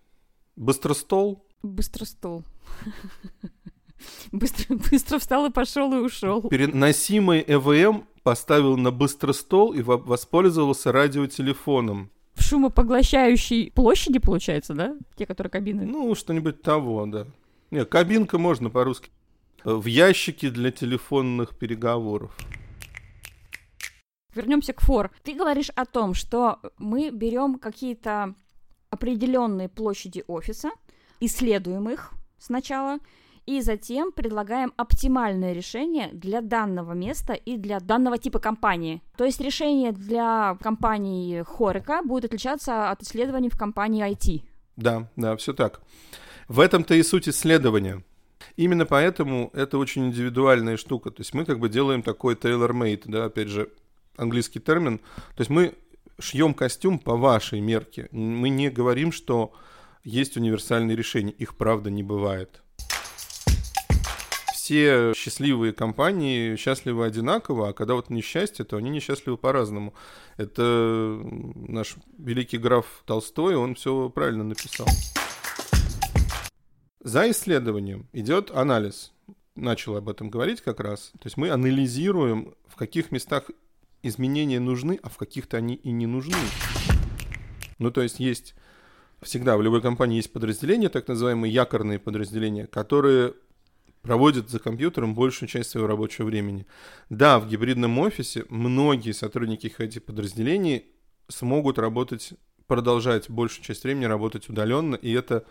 Быстростол? 0.56 1.48
Быстростол. 1.62 2.44
Быстро, 4.32 4.76
быстро 4.76 5.18
встал 5.18 5.46
и 5.46 5.50
пошел 5.50 5.92
и 5.92 5.98
ушел. 5.98 6.42
Переносимый 6.48 7.44
ЭВМ 7.46 8.06
поставил 8.22 8.76
на 8.76 8.90
быстростол 8.90 9.72
и 9.72 9.82
воспользовался 9.82 10.92
радиотелефоном 10.92 12.10
в 12.34 12.42
шумопоглощающей 12.42 13.70
площади, 13.70 14.18
получается, 14.18 14.74
да? 14.74 14.96
Те, 15.16 15.26
которые 15.26 15.50
кабины. 15.50 15.86
Ну, 15.86 16.14
что-нибудь 16.14 16.62
того, 16.62 17.06
да. 17.06 17.26
Не, 17.70 17.84
кабинка 17.84 18.38
можно 18.38 18.70
по-русски. 18.70 19.10
В 19.62 19.86
ящике 19.86 20.50
для 20.50 20.70
телефонных 20.70 21.56
переговоров. 21.56 22.36
Вернемся 24.34 24.72
к 24.72 24.80
фор. 24.80 25.10
Ты 25.22 25.34
говоришь 25.34 25.70
о 25.70 25.86
том, 25.86 26.12
что 26.12 26.58
мы 26.76 27.10
берем 27.10 27.58
какие-то 27.58 28.34
определенные 28.90 29.68
площади 29.68 30.24
офиса, 30.26 30.70
исследуем 31.20 31.88
их 31.88 32.12
сначала, 32.38 32.98
и 33.46 33.60
затем 33.60 34.12
предлагаем 34.12 34.72
оптимальное 34.76 35.52
решение 35.52 36.10
для 36.12 36.40
данного 36.40 36.92
места 36.92 37.34
и 37.34 37.56
для 37.56 37.80
данного 37.80 38.18
типа 38.18 38.38
компании. 38.38 39.02
То 39.16 39.24
есть 39.24 39.40
решение 39.40 39.92
для 39.92 40.56
компании 40.60 41.42
Хорика 41.42 42.02
будет 42.02 42.26
отличаться 42.26 42.90
от 42.90 43.02
исследований 43.02 43.50
в 43.50 43.58
компании 43.58 44.04
IT. 44.10 44.42
Да, 44.76 45.08
да, 45.16 45.36
все 45.36 45.52
так. 45.52 45.82
В 46.48 46.60
этом-то 46.60 46.94
и 46.94 47.02
суть 47.02 47.28
исследования. 47.28 48.02
Именно 48.56 48.86
поэтому 48.86 49.50
это 49.52 49.78
очень 49.78 50.06
индивидуальная 50.06 50.76
штука. 50.76 51.10
То 51.10 51.20
есть 51.20 51.34
мы 51.34 51.44
как 51.44 51.58
бы 51.58 51.68
делаем 51.68 52.02
такой 52.02 52.34
tailor-made, 52.34 53.02
да, 53.06 53.26
опять 53.26 53.48
же, 53.48 53.70
английский 54.16 54.60
термин. 54.60 54.98
То 54.98 55.40
есть 55.40 55.50
мы 55.50 55.74
шьем 56.18 56.54
костюм 56.54 56.98
по 56.98 57.16
вашей 57.16 57.60
мерке. 57.60 58.08
Мы 58.10 58.48
не 58.48 58.70
говорим, 58.70 59.12
что 59.12 59.52
есть 60.02 60.36
универсальные 60.36 60.96
решения. 60.96 61.32
Их 61.32 61.56
правда 61.56 61.90
не 61.90 62.02
бывает 62.02 62.63
все 64.64 65.12
счастливые 65.14 65.74
компании 65.74 66.56
счастливы 66.56 67.04
одинаково, 67.04 67.68
а 67.68 67.72
когда 67.74 67.92
вот 67.92 68.08
несчастье, 68.08 68.64
то 68.64 68.78
они 68.78 68.88
несчастливы 68.88 69.36
по-разному. 69.36 69.92
Это 70.38 71.20
наш 71.22 71.96
великий 72.16 72.56
граф 72.56 72.86
Толстой, 73.04 73.56
он 73.56 73.74
все 73.74 74.08
правильно 74.08 74.42
написал. 74.42 74.86
За 77.00 77.30
исследованием 77.30 78.08
идет 78.14 78.50
анализ. 78.52 79.12
Начал 79.54 79.96
об 79.96 80.08
этом 80.08 80.30
говорить 80.30 80.62
как 80.62 80.80
раз. 80.80 81.12
То 81.18 81.26
есть 81.26 81.36
мы 81.36 81.50
анализируем, 81.50 82.54
в 82.66 82.76
каких 82.76 83.12
местах 83.12 83.50
изменения 84.02 84.60
нужны, 84.60 84.98
а 85.02 85.10
в 85.10 85.18
каких-то 85.18 85.58
они 85.58 85.74
и 85.74 85.90
не 85.90 86.06
нужны. 86.06 86.38
Ну, 87.78 87.90
то 87.90 88.00
есть 88.00 88.18
есть 88.18 88.54
всегда 89.20 89.58
в 89.58 89.62
любой 89.62 89.82
компании 89.82 90.16
есть 90.16 90.32
подразделения, 90.32 90.88
так 90.88 91.06
называемые 91.06 91.52
якорные 91.52 91.98
подразделения, 91.98 92.66
которые 92.66 93.34
проводят 94.04 94.50
за 94.50 94.58
компьютером 94.60 95.14
большую 95.14 95.48
часть 95.48 95.70
своего 95.70 95.88
рабочего 95.88 96.26
времени. 96.26 96.66
Да, 97.08 97.40
в 97.40 97.48
гибридном 97.48 97.98
офисе 97.98 98.44
многие 98.50 99.12
сотрудники 99.12 99.72
этих 99.78 100.04
подразделений 100.04 100.84
смогут 101.28 101.78
работать, 101.78 102.34
продолжать 102.66 103.30
большую 103.30 103.64
часть 103.64 103.82
времени 103.82 104.04
работать 104.04 104.48
удаленно, 104.50 104.94
и 104.94 105.10
это 105.10 105.46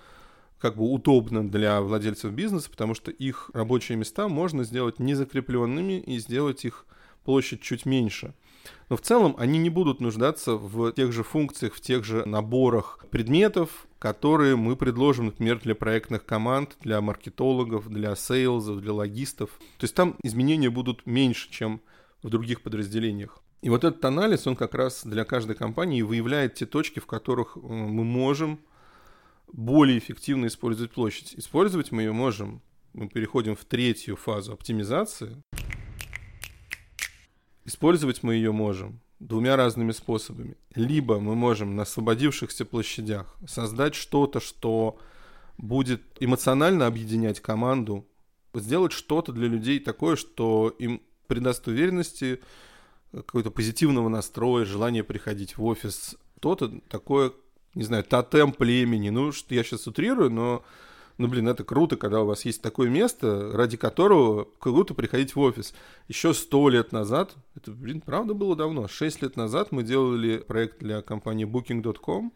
как 0.60 0.77
бы 0.77 0.83
удобно 0.83 1.50
для 1.50 1.81
владельцев 1.81 2.31
бизнеса, 2.31 2.69
потому 2.69 2.93
что 2.93 3.10
их 3.10 3.50
рабочие 3.53 3.98
места 3.98 4.27
можно 4.27 4.63
сделать 4.63 5.00
незакрепленными 5.00 6.00
и 6.00 6.19
сделать 6.19 6.63
их 6.63 6.86
площадь 7.25 7.62
чуть 7.62 7.88
меньше. 7.88 8.36
Но 8.89 8.98
в 8.98 9.01
целом 9.01 9.36
они 9.38 9.60
не 9.60 9.70
будут 9.70 10.01
нуждаться 10.01 10.55
в 10.55 10.91
тех 10.93 11.12
же 11.12 11.24
функциях, 11.24 11.74
в 11.74 11.82
тех 11.82 12.03
же 12.03 12.25
наборах 12.25 13.05
предметов, 13.10 13.88
которые 14.00 14.55
мы 14.55 14.75
предложим, 14.75 15.27
например, 15.27 15.60
для 15.60 15.75
проектных 15.75 16.25
команд, 16.25 16.77
для 16.82 17.00
маркетологов, 17.01 17.89
для 17.89 18.15
сейлзов, 18.15 18.82
для 18.82 18.93
логистов. 18.93 19.51
То 19.77 19.86
есть 19.86 19.96
там 19.96 20.15
изменения 20.24 20.70
будут 20.70 21.05
меньше, 21.05 21.50
чем 21.50 21.82
в 22.22 22.29
других 22.29 22.62
подразделениях. 22.62 23.43
И 23.62 23.70
вот 23.70 23.86
этот 23.86 24.03
анализ, 24.03 24.46
он 24.46 24.58
как 24.58 24.74
раз 24.74 25.05
для 25.05 25.24
каждой 25.24 25.55
компании 25.55 26.01
выявляет 26.01 26.55
те 26.55 26.65
точки, 26.65 27.00
в 27.00 27.05
которых 27.05 27.55
э, 27.55 27.60
мы 27.62 28.03
можем 28.03 28.60
более 29.53 29.98
эффективно 29.98 30.48
использовать 30.48 30.91
площадь. 30.91 31.34
Использовать 31.38 31.93
мы 31.93 32.01
ее 32.01 32.12
можем. 32.12 32.62
Мы 32.91 33.08
переходим 33.08 33.55
в 33.55 33.63
третью 33.63 34.17
фазу 34.17 34.51
оптимизации. 34.51 35.41
Использовать 37.65 38.24
мы 38.24 38.36
ее 38.36 38.51
можем 38.51 39.00
двумя 39.20 39.55
разными 39.55 39.91
способами. 39.91 40.58
Либо 40.75 41.20
мы 41.20 41.36
можем 41.36 41.75
на 41.75 41.84
освободившихся 41.84 42.65
площадях 42.65 43.36
создать 43.48 43.96
что-то, 43.96 44.39
что 44.39 44.98
будет 45.58 46.01
эмоционально 46.20 46.88
объединять 46.88 47.39
команду, 47.39 48.05
сделать 48.53 48.91
что-то 48.91 49.32
для 49.32 49.48
людей 49.48 49.79
такое, 49.79 50.15
что 50.15 50.75
им 50.79 51.01
придаст 51.27 51.67
уверенности, 51.67 52.41
какого-то 53.12 53.51
позитивного 53.51 54.10
настроя, 54.10 54.65
желание 54.65 55.03
приходить 55.03 55.58
в 55.58 55.63
офис, 55.63 56.15
что-то 56.43 56.82
такое, 56.89 57.32
не 57.74 57.84
знаю, 57.84 58.03
тотем 58.03 58.51
племени. 58.51 59.10
Ну, 59.10 59.32
что 59.32 59.55
я 59.55 59.63
сейчас 59.63 59.88
утрирую, 59.88 60.29
но 60.29 60.65
ну, 61.17 61.27
блин, 61.27 61.48
это 61.48 61.63
круто, 61.63 61.96
когда 61.96 62.22
у 62.22 62.25
вас 62.25 62.46
есть 62.46 62.62
такое 62.62 62.89
место, 62.89 63.51
ради 63.53 63.77
которого 63.77 64.48
круто 64.60 64.93
приходить 64.93 65.36
в 65.36 65.39
офис. 65.39 65.74
Еще 66.08 66.34
сто 66.34 66.70
лет 66.70 66.91
назад, 66.91 67.36
это, 67.55 67.72
блин, 67.72 68.01
правда 68.01 68.34
было 68.34 68.55
давно, 68.55 68.88
шесть 68.88 69.22
лет 69.22 69.36
назад 69.36 69.72
мы 69.72 69.84
делали 69.84 70.38
проект 70.38 70.79
для 70.79 71.01
компании 71.01 71.46
Booking.com, 71.46 72.34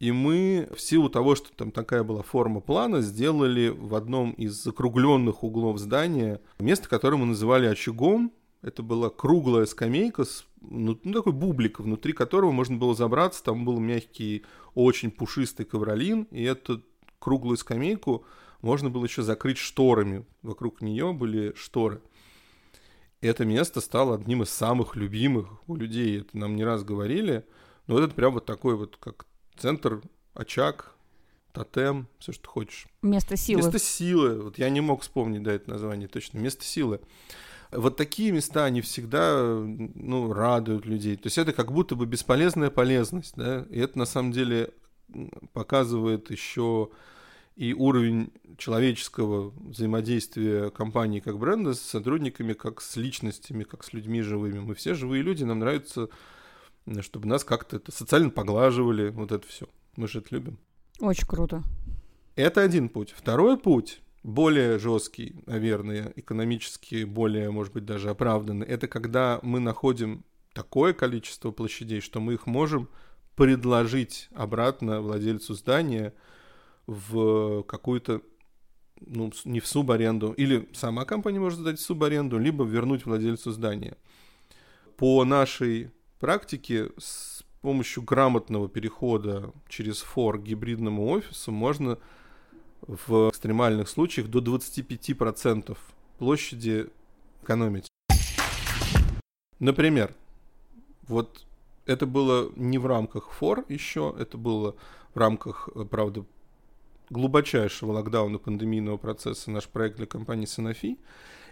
и 0.00 0.12
мы 0.12 0.68
в 0.74 0.80
силу 0.80 1.10
того, 1.10 1.34
что 1.34 1.54
там 1.54 1.70
такая 1.70 2.02
была 2.02 2.22
форма 2.22 2.60
плана, 2.60 3.02
сделали 3.02 3.68
в 3.68 3.94
одном 3.94 4.32
из 4.32 4.52
закругленных 4.54 5.44
углов 5.44 5.78
здания 5.78 6.40
место, 6.58 6.88
которое 6.88 7.18
мы 7.18 7.26
называли 7.26 7.66
очагом, 7.66 8.32
Это 8.62 8.82
была 8.82 9.10
круглая 9.10 9.66
скамейка 9.66 10.24
с 10.24 10.46
ну, 10.60 10.98
ну, 11.02 11.12
такой 11.12 11.32
бублик, 11.32 11.80
внутри 11.80 12.12
которого 12.12 12.50
можно 12.50 12.76
было 12.76 12.94
забраться. 12.94 13.42
Там 13.42 13.64
был 13.64 13.78
мягкий, 13.78 14.44
очень 14.74 15.10
пушистый 15.10 15.66
ковролин, 15.66 16.24
и 16.30 16.42
эту 16.42 16.82
круглую 17.20 17.56
скамейку 17.56 18.24
можно 18.60 18.90
было 18.90 19.04
еще 19.04 19.22
закрыть 19.22 19.58
шторами. 19.58 20.26
Вокруг 20.42 20.82
нее 20.82 21.12
были 21.12 21.54
шторы. 21.54 22.00
И 23.20 23.26
это 23.26 23.44
место 23.44 23.80
стало 23.80 24.16
одним 24.16 24.42
из 24.42 24.50
самых 24.50 24.96
любимых 24.96 25.46
у 25.68 25.76
людей. 25.76 26.20
Это 26.20 26.36
нам 26.36 26.56
не 26.56 26.64
раз 26.64 26.82
говорили. 26.82 27.44
Но 27.86 27.94
вот 27.94 28.02
это 28.02 28.14
прям 28.14 28.32
вот 28.32 28.46
такой 28.46 28.76
вот, 28.76 28.96
как 28.98 29.26
центр, 29.56 30.02
очаг, 30.34 30.94
тотем, 31.52 32.08
все, 32.18 32.32
что 32.32 32.48
хочешь. 32.48 32.86
Место 33.02 33.36
силы. 33.36 33.62
Место 33.62 33.78
силы. 33.78 34.42
Вот 34.42 34.58
я 34.58 34.70
не 34.70 34.80
мог 34.80 35.02
вспомнить, 35.02 35.42
да, 35.42 35.52
это 35.52 35.70
название 35.70 36.08
точно. 36.08 36.38
Место 36.38 36.64
силы. 36.64 37.00
Вот 37.72 37.96
такие 37.96 38.32
места, 38.32 38.64
они 38.64 38.80
всегда, 38.80 39.44
ну, 39.44 40.32
радуют 40.32 40.86
людей. 40.86 41.16
То 41.16 41.26
есть 41.26 41.38
это 41.38 41.52
как 41.52 41.72
будто 41.72 41.94
бы 41.94 42.06
бесполезная 42.06 42.70
полезность, 42.70 43.34
да, 43.36 43.66
и 43.70 43.78
это 43.78 43.96
на 43.98 44.06
самом 44.06 44.32
деле 44.32 44.72
показывает 45.52 46.30
еще 46.30 46.90
и 47.56 47.74
уровень 47.74 48.32
человеческого 48.56 49.50
взаимодействия 49.50 50.70
компании 50.70 51.20
как 51.20 51.38
бренда 51.38 51.74
с 51.74 51.80
сотрудниками, 51.80 52.54
как 52.54 52.80
с 52.80 52.96
личностями, 52.96 53.64
как 53.64 53.84
с 53.84 53.92
людьми 53.92 54.22
живыми. 54.22 54.60
Мы 54.60 54.74
все 54.74 54.94
живые 54.94 55.22
люди, 55.22 55.44
нам 55.44 55.58
нравится, 55.58 56.08
чтобы 57.00 57.28
нас 57.28 57.44
как-то 57.44 57.76
это 57.76 57.92
социально 57.92 58.30
поглаживали, 58.30 59.10
вот 59.10 59.32
это 59.32 59.46
все. 59.46 59.66
Мы 59.96 60.08
же 60.08 60.20
это 60.20 60.34
любим. 60.34 60.58
Очень 61.00 61.26
круто. 61.26 61.62
Это 62.36 62.62
один 62.62 62.88
путь. 62.88 63.12
Второй 63.16 63.58
путь, 63.58 64.00
более 64.22 64.78
жесткий, 64.78 65.42
наверное, 65.46 66.12
экономически 66.16 67.04
более, 67.04 67.50
может 67.50 67.72
быть, 67.72 67.84
даже 67.84 68.10
оправданный, 68.10 68.66
это 68.66 68.88
когда 68.88 69.40
мы 69.42 69.60
находим 69.60 70.24
такое 70.52 70.92
количество 70.92 71.50
площадей, 71.50 72.00
что 72.00 72.20
мы 72.20 72.34
их 72.34 72.46
можем 72.46 72.88
предложить 73.40 74.28
обратно 74.34 75.00
владельцу 75.00 75.54
здания 75.54 76.12
в 76.86 77.62
какую-то, 77.62 78.20
ну, 79.00 79.32
не 79.46 79.60
в 79.60 79.66
субаренду, 79.66 80.32
или 80.32 80.68
сама 80.74 81.06
компания 81.06 81.40
может 81.40 81.60
сдать 81.60 81.78
в 81.78 81.82
субаренду, 81.82 82.38
либо 82.38 82.66
вернуть 82.66 83.06
владельцу 83.06 83.50
здания. 83.52 83.96
По 84.98 85.24
нашей 85.24 85.90
практике 86.18 86.90
с 86.98 87.42
помощью 87.62 88.02
грамотного 88.02 88.68
перехода 88.68 89.54
через 89.70 90.02
фор 90.02 90.38
к 90.38 90.42
гибридному 90.42 91.08
офису 91.08 91.50
можно 91.50 91.98
в 92.82 93.30
экстремальных 93.30 93.88
случаях 93.88 94.28
до 94.28 94.40
25% 94.40 95.78
площади 96.18 96.90
экономить. 97.42 97.88
Например, 99.58 100.14
вот 101.08 101.46
это 101.90 102.06
было 102.06 102.52
не 102.54 102.78
в 102.78 102.86
рамках 102.86 103.32
фор 103.32 103.64
еще, 103.68 104.14
это 104.16 104.38
было 104.38 104.76
в 105.12 105.18
рамках, 105.18 105.68
правда, 105.90 106.24
глубочайшего 107.10 107.90
локдауна 107.90 108.38
пандемийного 108.38 108.96
процесса 108.96 109.50
наш 109.50 109.68
проект 109.68 109.96
для 109.96 110.06
компании 110.06 110.46
Sanofi. 110.46 111.00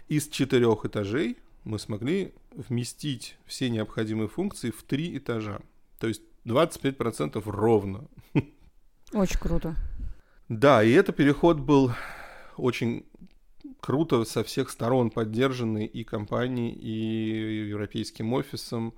Из 0.07 0.29
четырех 0.29 0.85
этажей 0.85 1.37
мы 1.65 1.77
смогли 1.77 2.33
вместить 2.51 3.37
все 3.45 3.69
необходимые 3.69 4.29
функции 4.29 4.71
в 4.71 4.81
три 4.83 5.17
этажа. 5.17 5.59
То 5.99 6.07
есть 6.07 6.21
25% 6.45 7.41
ровно. 7.45 8.07
Очень 9.13 9.39
круто. 9.39 9.75
Да, 10.47 10.81
и 10.81 10.91
это 10.91 11.11
переход 11.11 11.59
был 11.59 11.91
очень 12.55 13.05
круто 13.81 14.23
со 14.23 14.45
всех 14.45 14.69
сторон 14.69 15.11
поддержанный 15.11 15.85
и 15.85 16.05
компанией, 16.05 16.71
и 16.71 17.67
европейским 17.67 18.31
офисом, 18.31 18.93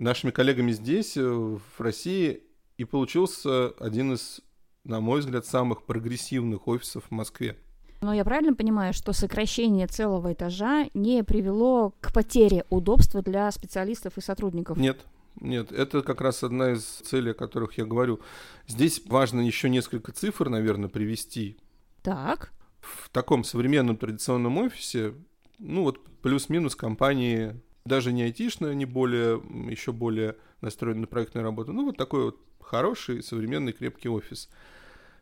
нашими 0.00 0.30
коллегами 0.30 0.72
здесь, 0.72 1.16
э, 1.16 1.22
в 1.22 1.60
России, 1.78 2.42
и 2.78 2.84
получился 2.84 3.68
один 3.78 4.14
из, 4.14 4.40
на 4.84 5.00
мой 5.00 5.20
взгляд, 5.20 5.46
самых 5.46 5.84
прогрессивных 5.84 6.66
офисов 6.66 7.04
в 7.08 7.10
Москве. 7.10 7.58
Но 8.00 8.14
я 8.14 8.24
правильно 8.24 8.54
понимаю, 8.54 8.94
что 8.94 9.12
сокращение 9.12 9.86
целого 9.86 10.32
этажа 10.32 10.86
не 10.94 11.22
привело 11.22 11.92
к 12.00 12.14
потере 12.14 12.64
удобства 12.70 13.20
для 13.20 13.50
специалистов 13.50 14.16
и 14.16 14.22
сотрудников? 14.22 14.78
Нет, 14.78 15.04
нет, 15.38 15.70
это 15.70 16.00
как 16.00 16.22
раз 16.22 16.42
одна 16.42 16.72
из 16.72 16.82
целей, 16.82 17.32
о 17.32 17.34
которых 17.34 17.76
я 17.76 17.84
говорю. 17.84 18.20
Здесь 18.66 19.02
важно 19.04 19.42
еще 19.42 19.68
несколько 19.68 20.12
цифр, 20.12 20.48
наверное, 20.48 20.88
привести. 20.88 21.58
Так. 22.02 22.52
В 22.80 23.10
таком 23.10 23.44
современном 23.44 23.98
традиционном 23.98 24.56
офисе, 24.56 25.12
ну 25.58 25.82
вот 25.82 26.02
плюс-минус 26.22 26.74
компании, 26.74 27.60
даже 27.84 28.12
не 28.12 28.22
айтишные, 28.22 28.72
они 28.72 28.84
более, 28.84 29.42
еще 29.70 29.92
более 29.92 30.36
настроены 30.60 31.02
на 31.02 31.06
проектную 31.06 31.44
работу. 31.44 31.72
Ну 31.72 31.86
вот 31.86 31.96
такой 31.96 32.24
вот 32.24 32.38
хороший, 32.60 33.22
современный, 33.22 33.72
крепкий 33.72 34.08
офис. 34.08 34.48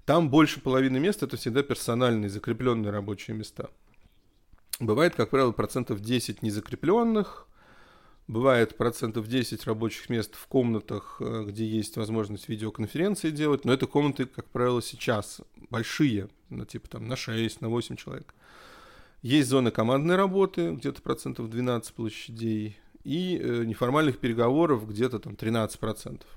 Там 0.05 0.31
больше 0.31 0.61
половины 0.61 0.99
мест 0.99 1.23
это 1.23 1.37
всегда 1.37 1.63
персональные, 1.63 2.31
закрепленные 2.31 2.91
рабочие 2.91 3.37
места. 3.37 3.71
Бывает, 4.81 5.15
как 5.15 5.31
правило, 5.31 5.53
процентов 5.53 6.01
10 6.01 6.43
незакрепленных, 6.43 7.49
Бывает 8.29 8.77
процентов 8.77 9.27
10 9.27 9.65
рабочих 9.65 10.11
мест 10.11 10.35
в 10.35 10.47
комнатах, 10.49 11.17
э, 11.19 11.45
где 11.49 11.67
есть 11.67 11.97
возможность 11.97 12.47
видеоконференции 12.51 13.31
делать, 13.31 13.65
но 13.65 13.73
это 13.73 13.87
комнаты, 13.87 14.27
как 14.27 14.45
правило, 14.51 14.83
сейчас 14.83 15.41
большие, 15.71 16.29
ну, 16.51 16.67
типа 16.67 16.91
там 16.91 17.09
на 17.09 17.17
6, 17.17 17.63
на 17.63 17.71
8 17.71 17.97
человек. 17.97 18.35
Есть 19.23 19.49
зоны 19.49 19.71
командной 19.71 20.17
работы, 20.17 20.73
где-то 20.73 21.03
процентов 21.03 21.51
12 21.51 21.93
площадей, 21.95 22.79
и 23.05 23.39
э, 23.39 23.65
неформальных 23.65 24.19
переговоров 24.19 24.89
где-то 24.89 25.19
там 25.19 25.35
13 25.35 25.79
процентов. 25.79 26.29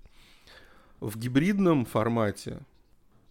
В 0.99 1.17
гибридном 1.17 1.85
формате 1.85 2.61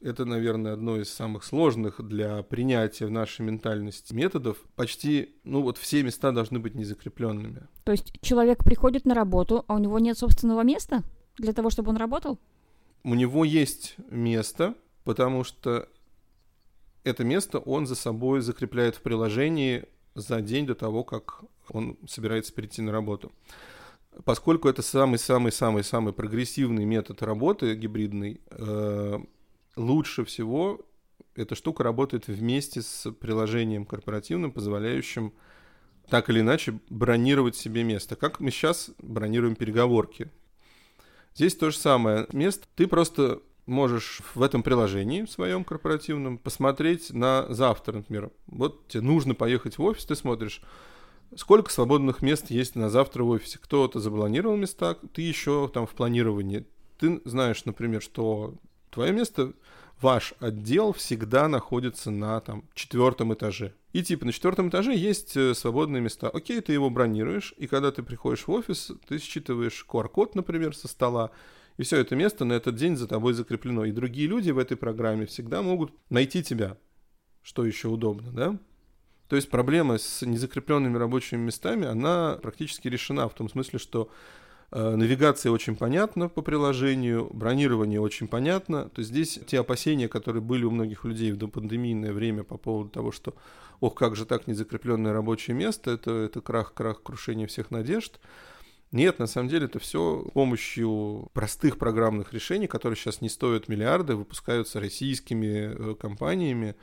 это, 0.00 0.24
наверное, 0.24 0.72
одно 0.72 0.96
из 0.96 1.12
самых 1.12 1.44
сложных 1.44 2.00
для 2.06 2.42
принятия 2.42 3.06
в 3.06 3.10
нашей 3.10 3.42
ментальности 3.42 4.14
методов. 4.14 4.56
Почти, 4.74 5.34
ну 5.44 5.62
вот 5.62 5.78
все 5.78 6.02
места 6.02 6.32
должны 6.32 6.58
быть 6.58 6.74
незакрепленными. 6.74 7.66
То 7.84 7.92
есть 7.92 8.12
человек 8.22 8.64
приходит 8.64 9.04
на 9.04 9.14
работу, 9.14 9.64
а 9.68 9.74
у 9.74 9.78
него 9.78 9.98
нет 9.98 10.16
собственного 10.16 10.62
места 10.62 11.02
для 11.36 11.52
того, 11.52 11.70
чтобы 11.70 11.90
он 11.90 11.96
работал? 11.96 12.38
У 13.04 13.14
него 13.14 13.44
есть 13.44 13.96
место, 14.10 14.74
потому 15.04 15.44
что 15.44 15.88
это 17.04 17.24
место 17.24 17.58
он 17.58 17.86
за 17.86 17.94
собой 17.94 18.40
закрепляет 18.40 18.96
в 18.96 19.02
приложении 19.02 19.84
за 20.14 20.40
день 20.40 20.66
до 20.66 20.74
того, 20.74 21.04
как 21.04 21.42
он 21.68 21.98
собирается 22.06 22.52
перейти 22.52 22.82
на 22.82 22.92
работу. 22.92 23.32
Поскольку 24.24 24.68
это 24.68 24.82
самый-самый-самый-самый 24.82 26.12
прогрессивный 26.12 26.84
метод 26.84 27.22
работы 27.22 27.74
гибридный, 27.74 28.40
э, 28.50 29.18
лучше 29.76 30.24
всего 30.24 30.80
эта 31.36 31.54
штука 31.54 31.84
работает 31.84 32.26
вместе 32.26 32.82
с 32.82 33.10
приложением 33.12 33.86
корпоративным, 33.86 34.52
позволяющим 34.52 35.32
так 36.08 36.28
или 36.28 36.40
иначе 36.40 36.80
бронировать 36.90 37.54
себе 37.54 37.84
место. 37.84 38.16
Как 38.16 38.40
мы 38.40 38.50
сейчас 38.50 38.90
бронируем 38.98 39.54
переговорки. 39.54 40.28
Здесь 41.34 41.54
то 41.54 41.70
же 41.70 41.76
самое. 41.76 42.26
Место 42.32 42.66
ты 42.74 42.88
просто 42.88 43.40
можешь 43.66 44.20
в 44.34 44.42
этом 44.42 44.62
приложении 44.62 45.24
своем 45.24 45.64
корпоративном 45.64 46.38
посмотреть 46.38 47.12
на 47.12 47.46
завтра, 47.52 47.98
например. 47.98 48.30
Вот 48.46 48.88
тебе 48.88 49.02
нужно 49.02 49.34
поехать 49.34 49.78
в 49.78 49.82
офис, 49.82 50.04
ты 50.04 50.14
смотришь, 50.14 50.62
сколько 51.36 51.70
свободных 51.70 52.22
мест 52.22 52.50
есть 52.50 52.74
на 52.74 52.90
завтра 52.90 53.24
в 53.24 53.28
офисе. 53.28 53.58
Кто-то 53.60 54.00
запланировал 54.00 54.56
места, 54.56 54.94
ты 55.12 55.22
еще 55.22 55.70
там 55.72 55.86
в 55.86 55.90
планировании. 55.90 56.66
Ты 56.98 57.20
знаешь, 57.24 57.64
например, 57.64 58.02
что 58.02 58.54
твое 58.90 59.12
место, 59.12 59.52
ваш 60.00 60.34
отдел 60.40 60.92
всегда 60.92 61.48
находится 61.48 62.10
на 62.10 62.40
там 62.40 62.64
четвертом 62.74 63.34
этаже. 63.34 63.74
И 63.92 64.02
типа 64.02 64.24
на 64.24 64.32
четвертом 64.32 64.68
этаже 64.68 64.94
есть 64.94 65.36
э, 65.36 65.54
свободные 65.54 66.00
места. 66.00 66.28
Окей, 66.28 66.60
ты 66.60 66.72
его 66.72 66.90
бронируешь, 66.90 67.54
и 67.56 67.66
когда 67.66 67.90
ты 67.90 68.02
приходишь 68.02 68.46
в 68.46 68.50
офис, 68.50 68.92
ты 69.08 69.18
считываешь 69.18 69.84
QR-код, 69.88 70.34
например, 70.34 70.76
со 70.76 70.88
стола, 70.88 71.30
и 71.76 71.82
все 71.82 71.98
это 71.98 72.16
место 72.16 72.44
на 72.44 72.54
этот 72.54 72.76
день 72.76 72.96
за 72.96 73.06
тобой 73.06 73.32
закреплено. 73.32 73.84
И 73.84 73.92
другие 73.92 74.28
люди 74.28 74.50
в 74.50 74.58
этой 74.58 74.76
программе 74.76 75.26
всегда 75.26 75.62
могут 75.62 75.92
найти 76.10 76.42
тебя, 76.42 76.76
что 77.42 77.64
еще 77.64 77.88
удобно, 77.88 78.32
да? 78.32 78.58
То 79.28 79.36
есть 79.36 79.48
проблема 79.48 79.98
с 79.98 80.26
незакрепленными 80.26 80.96
рабочими 80.96 81.38
местами, 81.38 81.86
она 81.86 82.38
практически 82.42 82.88
решена 82.88 83.28
в 83.28 83.34
том 83.34 83.48
смысле, 83.48 83.78
что 83.78 84.10
Э, 84.72 84.94
навигация 84.94 85.50
очень 85.50 85.74
понятна 85.74 86.28
по 86.28 86.42
приложению, 86.42 87.28
бронирование 87.32 88.00
очень 88.00 88.28
понятно. 88.28 88.88
То 88.90 89.00
есть 89.00 89.10
здесь 89.10 89.40
те 89.46 89.60
опасения, 89.60 90.08
которые 90.08 90.42
были 90.42 90.64
у 90.64 90.70
многих 90.70 91.04
людей 91.04 91.32
в 91.32 91.36
допандемийное 91.36 92.12
время 92.12 92.44
по 92.44 92.56
поводу 92.56 92.90
того, 92.90 93.10
что 93.10 93.34
ох, 93.80 93.94
как 93.94 94.14
же 94.14 94.26
так 94.26 94.46
незакрепленное 94.46 95.12
рабочее 95.12 95.56
место, 95.56 95.90
это, 95.90 96.12
это 96.12 96.40
крах, 96.40 96.72
крах, 96.72 97.02
крушение 97.02 97.48
всех 97.48 97.70
надежд. 97.70 98.20
Нет, 98.92 99.20
на 99.20 99.26
самом 99.26 99.48
деле 99.48 99.66
это 99.66 99.78
все 99.78 100.24
с 100.28 100.32
помощью 100.32 101.28
простых 101.32 101.78
программных 101.78 102.32
решений, 102.32 102.66
которые 102.66 102.96
сейчас 102.96 103.20
не 103.20 103.28
стоят 103.28 103.68
миллиарды, 103.68 104.16
выпускаются 104.16 104.80
российскими 104.80 105.92
э, 105.92 105.94
компаниями. 105.94 106.74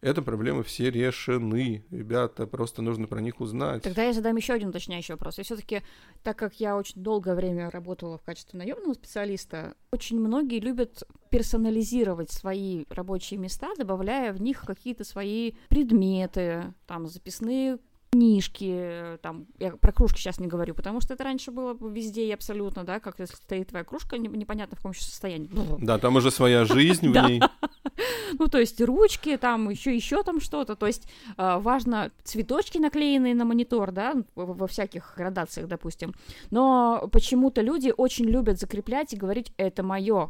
Это 0.00 0.22
проблемы 0.22 0.62
все 0.62 0.90
решены. 0.90 1.84
Ребята, 1.90 2.46
просто 2.46 2.82
нужно 2.82 3.08
про 3.08 3.20
них 3.20 3.40
узнать. 3.40 3.82
Тогда 3.82 4.04
я 4.04 4.12
задам 4.12 4.36
еще 4.36 4.52
один 4.52 4.68
уточняющий 4.68 5.14
вопрос. 5.14 5.38
И 5.38 5.42
все-таки, 5.42 5.82
так 6.22 6.38
как 6.38 6.54
я 6.60 6.76
очень 6.76 7.02
долгое 7.02 7.34
время 7.34 7.70
работала 7.70 8.18
в 8.18 8.22
качестве 8.22 8.58
наемного 8.58 8.94
специалиста, 8.94 9.74
очень 9.90 10.20
многие 10.20 10.60
любят 10.60 11.02
персонализировать 11.30 12.30
свои 12.30 12.84
рабочие 12.90 13.40
места, 13.40 13.70
добавляя 13.76 14.32
в 14.32 14.40
них 14.40 14.60
какие-то 14.60 15.02
свои 15.02 15.52
предметы, 15.68 16.74
там, 16.86 17.08
записные 17.08 17.78
книжки, 18.10 19.18
там, 19.22 19.46
я 19.58 19.72
про 19.72 19.92
кружки 19.92 20.18
сейчас 20.18 20.38
не 20.38 20.46
говорю, 20.46 20.74
потому 20.74 21.00
что 21.00 21.14
это 21.14 21.24
раньше 21.24 21.50
было 21.50 21.76
везде 21.88 22.26
и 22.26 22.32
абсолютно, 22.32 22.84
да, 22.84 23.00
как 23.00 23.18
если 23.18 23.34
стоит 23.36 23.68
твоя 23.68 23.84
кружка, 23.84 24.18
непонятно 24.18 24.76
в 24.76 24.78
каком 24.78 24.92
еще 24.92 25.02
состоянии. 25.02 25.50
Да, 25.78 25.98
там 25.98 26.16
уже 26.16 26.30
своя 26.30 26.64
жизнь 26.64 27.08
в 27.08 27.12
ней. 27.28 27.40
Ну, 28.38 28.48
то 28.48 28.58
есть 28.58 28.80
ручки, 28.80 29.36
там 29.36 29.70
еще 29.70 29.94
еще 29.94 30.22
там 30.22 30.40
что-то, 30.40 30.76
то 30.76 30.86
есть 30.86 31.08
а, 31.36 31.58
важно 31.58 32.10
цветочки 32.24 32.78
наклеенные 32.78 33.34
на 33.34 33.44
монитор, 33.44 33.90
да, 33.90 34.14
во 34.34 34.66
всяких 34.66 35.14
градациях, 35.16 35.66
допустим, 35.66 36.14
но 36.50 37.08
почему-то 37.12 37.60
люди 37.60 37.92
очень 37.96 38.26
любят 38.26 38.58
закреплять 38.58 39.12
и 39.12 39.16
говорить, 39.16 39.52
это 39.56 39.82
мое, 39.82 40.28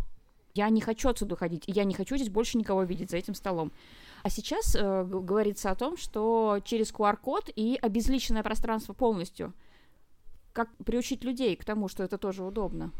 я 0.58 0.70
не 0.70 0.80
хочу 0.80 1.08
отсюда 1.08 1.36
ходить, 1.36 1.64
я 1.68 1.84
не 1.84 1.94
хочу 1.94 2.16
здесь 2.16 2.30
больше 2.30 2.58
никого 2.58 2.82
видеть 2.82 3.10
за 3.10 3.16
этим 3.16 3.34
столом. 3.34 3.70
А 4.24 4.28
сейчас 4.28 4.74
э, 4.74 5.04
говорится 5.04 5.70
о 5.70 5.76
том, 5.76 5.96
что 5.96 6.58
через 6.64 6.92
QR-код 6.92 7.50
и 7.54 7.78
обезличенное 7.80 8.42
пространство 8.42 8.92
полностью. 8.92 9.54
Как 10.52 10.68
приучить 10.84 11.22
людей 11.22 11.54
к 11.54 11.64
тому, 11.64 11.86
что 11.86 12.02
это 12.02 12.18
тоже 12.18 12.42
удобно? 12.42 12.90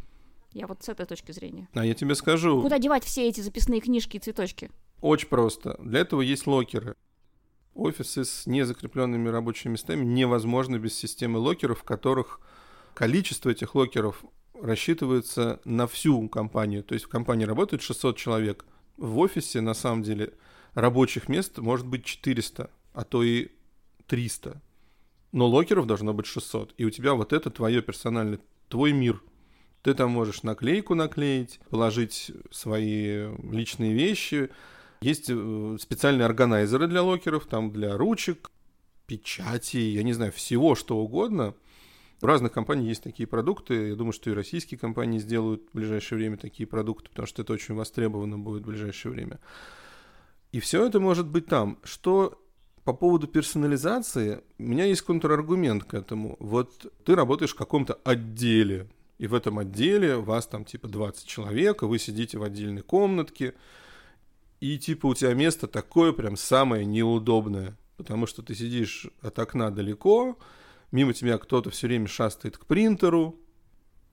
Я 0.53 0.69
вот 0.69 0.85
с 0.85 0.89
этой 0.89 1.05
точки 1.05 1.33
зрения. 1.33 1.69
А 1.75 1.85
я 1.85 1.95
тебе 1.95 2.15
скажу. 2.15 2.63
Куда 2.63 2.79
девать 2.79 3.03
все 3.03 3.29
эти 3.29 3.41
записные 3.41 3.81
книжки 3.81 4.17
и 4.17 4.21
цветочки? 4.21 4.71
Очень 5.01 5.29
просто. 5.29 5.77
Для 5.81 6.01
этого 6.01 6.21
есть 6.21 6.47
локеры. 6.47 6.95
Офисы 7.75 8.25
с 8.25 8.47
незакрепленными 8.47 9.29
рабочими 9.29 9.73
местами 9.73 10.05
невозможно 10.05 10.79
без 10.79 10.95
системы 10.95 11.41
локеров, 11.41 11.81
в 11.81 11.83
которых 11.83 12.41
количество 12.95 13.51
этих 13.51 13.75
локеров 13.75 14.25
рассчитывается 14.61 15.61
на 15.65 15.87
всю 15.87 16.29
компанию. 16.29 16.83
То 16.83 16.95
есть 16.95 17.07
в 17.07 17.09
компании 17.09 17.45
работает 17.45 17.83
600 17.83 18.17
человек. 18.17 18.65
В 18.97 19.19
офисе, 19.19 19.61
на 19.61 19.75
самом 19.75 20.03
деле, 20.03 20.35
рабочих 20.75 21.29
мест 21.29 21.59
может 21.59 21.87
быть 21.87 22.05
400, 22.05 22.71
а 22.93 23.05
то 23.05 23.23
и 23.23 23.49
300. 24.07 24.61
Но 25.33 25.47
локеров 25.47 25.87
должно 25.87 26.15
быть 26.15 26.27
600. 26.27 26.75
И 26.79 26.85
у 26.85 26.91
тебя 26.91 27.15
вот 27.15 27.33
это 27.33 27.51
твое 27.51 27.83
персональное, 27.83 28.41
твой 28.69 28.93
мир. 28.93 29.23
Ты 29.83 29.95
там 29.95 30.11
можешь 30.11 30.43
наклейку 30.43 30.95
наклеить, 30.95 31.61
положить 31.71 32.33
свои 32.51 33.29
личные 33.51 33.93
вещи. 33.93 34.51
Есть 35.01 35.27
э, 35.29 35.77
специальные 35.81 36.27
органайзеры 36.27 36.89
для 36.89 37.03
локеров, 37.03 37.47
там 37.47 37.71
для 37.71 37.97
ручек, 37.97 38.51
печати, 39.07 39.77
я 39.77 40.03
не 40.03 40.13
знаю, 40.13 40.33
всего 40.33 40.75
что 40.75 40.99
угодно. 40.99 41.55
У 42.21 42.27
разных 42.27 42.53
компаний 42.53 42.89
есть 42.89 43.03
такие 43.03 43.27
продукты. 43.27 43.89
Я 43.89 43.95
думаю, 43.95 44.13
что 44.13 44.31
и 44.31 44.35
российские 44.35 44.79
компании 44.79 45.19
сделают 45.19 45.63
в 45.73 45.77
ближайшее 45.77 46.19
время 46.19 46.37
такие 46.37 46.67
продукты, 46.67 47.11
потому 47.11 47.27
что 47.27 47.43
это 47.43 47.53
очень 47.53 47.75
востребовано 47.75 48.39
будет 48.39 48.63
в 48.63 48.67
ближайшее 48.67 49.13
время. 49.13 49.39
И 50.51 50.61
все 50.61 50.85
это 50.85 50.99
может 50.99 51.29
быть 51.29 51.47
там. 51.47 51.79
Что 51.85 52.43
по 52.85 52.93
поводу 52.93 53.29
персонализации, 53.29 54.41
у 54.59 54.63
меня 54.63 54.87
есть 54.87 55.03
контраргумент 55.03 55.85
к 55.85 55.95
этому. 55.95 56.37
Вот 56.41 56.93
ты 57.05 57.15
работаешь 57.15 57.53
в 57.53 57.59
каком-то 57.59 57.95
отделе, 58.03 58.89
и 59.19 59.27
в 59.27 59.35
этом 59.35 59.59
отделе 59.59 60.17
вас 60.17 60.47
там 60.47 60.65
типа 60.65 60.89
20 60.89 61.27
человек, 61.27 61.83
и 61.83 61.87
вы 61.87 61.99
сидите 61.99 62.39
в 62.39 62.43
отдельной 62.43 62.83
комнатке, 62.83 63.55
и 64.61 64.79
типа 64.79 65.07
у 65.07 65.15
тебя 65.15 65.35
место 65.35 65.67
такое 65.67 66.13
прям 66.13 66.37
самое 66.37 66.85
неудобное, 66.85 67.77
потому 67.97 68.27
что 68.27 68.43
ты 68.43 68.55
сидишь 68.55 69.07
от 69.21 69.39
окна 69.39 69.71
далеко, 69.71 70.39
мимо 70.91 71.13
тебя 71.13 71.39
кто-то 71.39 71.71
все 71.71 71.87
время 71.87 72.07
шастает 72.07 72.59
к 72.59 72.67
принтеру, 72.67 73.39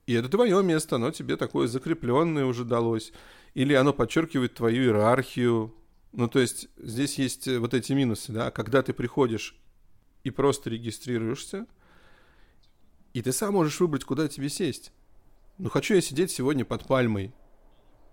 и 0.06 0.12
это 0.14 0.28
твое 0.28 0.62
место, 0.62 0.96
оно 0.96 1.10
тебе 1.10 1.36
такое 1.36 1.66
закрепленное 1.66 2.44
уже 2.44 2.64
далось. 2.64 3.12
Или 3.54 3.74
оно 3.74 3.92
подчеркивает 3.92 4.54
твою 4.54 4.84
иерархию, 4.84 5.74
ну, 6.12 6.28
то 6.28 6.38
есть 6.38 6.68
здесь 6.78 7.18
есть 7.18 7.48
э, 7.48 7.58
вот 7.58 7.74
эти 7.74 7.92
минусы, 7.92 8.32
да, 8.32 8.50
когда 8.50 8.82
ты 8.82 8.92
приходишь 8.92 9.56
и 10.24 10.30
просто 10.30 10.70
регистрируешься, 10.70 11.66
и 13.12 13.22
ты 13.22 13.32
сам 13.32 13.54
можешь 13.54 13.80
выбрать, 13.80 14.04
куда 14.04 14.28
тебе 14.28 14.48
сесть. 14.48 14.92
Ну, 15.58 15.68
хочу 15.68 15.94
я 15.94 16.00
сидеть 16.00 16.30
сегодня 16.30 16.64
под 16.64 16.86
пальмой, 16.86 17.34